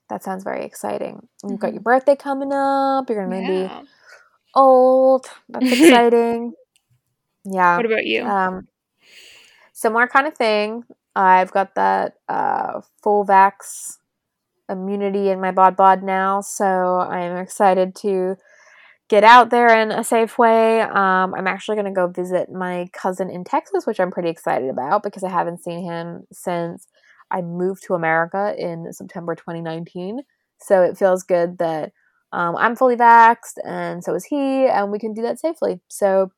[0.09, 1.27] That sounds very exciting.
[1.43, 1.75] You've got mm-hmm.
[1.75, 3.09] your birthday coming up.
[3.09, 3.81] You're going to yeah.
[3.81, 3.87] be
[4.55, 5.25] old.
[5.49, 6.53] That's exciting.
[7.45, 7.77] yeah.
[7.77, 8.23] What about you?
[8.23, 8.67] Um,
[9.73, 10.83] similar kind of thing.
[11.15, 13.97] I've got that uh, full vax
[14.69, 18.37] immunity in my bod bod now, so I'm excited to
[19.13, 20.81] get out there in a safe way.
[20.81, 24.71] Um, I'm actually going to go visit my cousin in Texas, which I'm pretty excited
[24.71, 26.87] about because I haven't seen him since
[27.29, 30.21] I moved to America in September 2019.
[30.59, 31.91] So it feels good that
[32.31, 35.79] um, I'm fully vaxxed and so is he, and we can do that safely.
[35.89, 36.31] So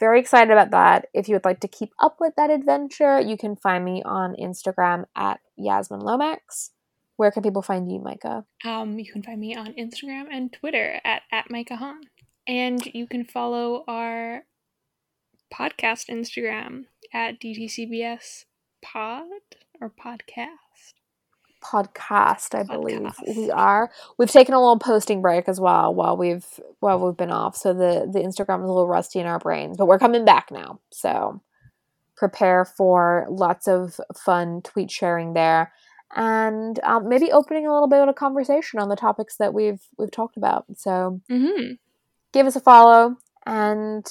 [0.00, 1.08] very excited about that.
[1.12, 4.34] If you would like to keep up with that adventure, you can find me on
[4.40, 6.70] Instagram at Yasmin Lomax.
[7.18, 8.44] Where can people find you, Micah?
[8.64, 12.02] Um, you can find me on Instagram and Twitter at, at Micah Hahn.
[12.46, 14.44] And you can follow our
[15.52, 18.44] podcast Instagram at DTCBS
[18.84, 19.24] Pod
[19.80, 20.94] or Podcast.
[21.60, 23.36] Podcast, I believe podcast.
[23.36, 23.90] we are.
[24.16, 26.46] We've taken a little posting break as well while we've
[26.78, 29.76] while we've been off, so the the Instagram is a little rusty in our brains,
[29.76, 30.78] but we're coming back now.
[30.92, 31.42] So
[32.16, 35.72] prepare for lots of fun tweet sharing there
[36.14, 39.80] and um, maybe opening a little bit of a conversation on the topics that we've
[39.98, 40.64] we've talked about.
[40.76, 41.72] So mm-hmm.
[42.32, 43.16] give us a follow,
[43.46, 44.06] and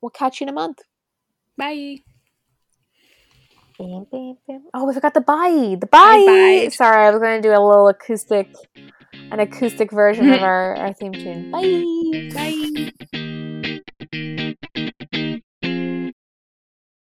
[0.00, 0.78] we'll catch you in a month.
[1.56, 1.98] Bye.
[4.72, 5.76] Oh, we forgot the bye.
[5.80, 6.24] The bye.
[6.26, 6.68] bye.
[6.70, 8.48] Sorry, I was going to do a little acoustic,
[9.12, 11.50] an acoustic version of our, our theme tune.
[11.50, 12.92] Bye.
[14.40, 14.54] Bye.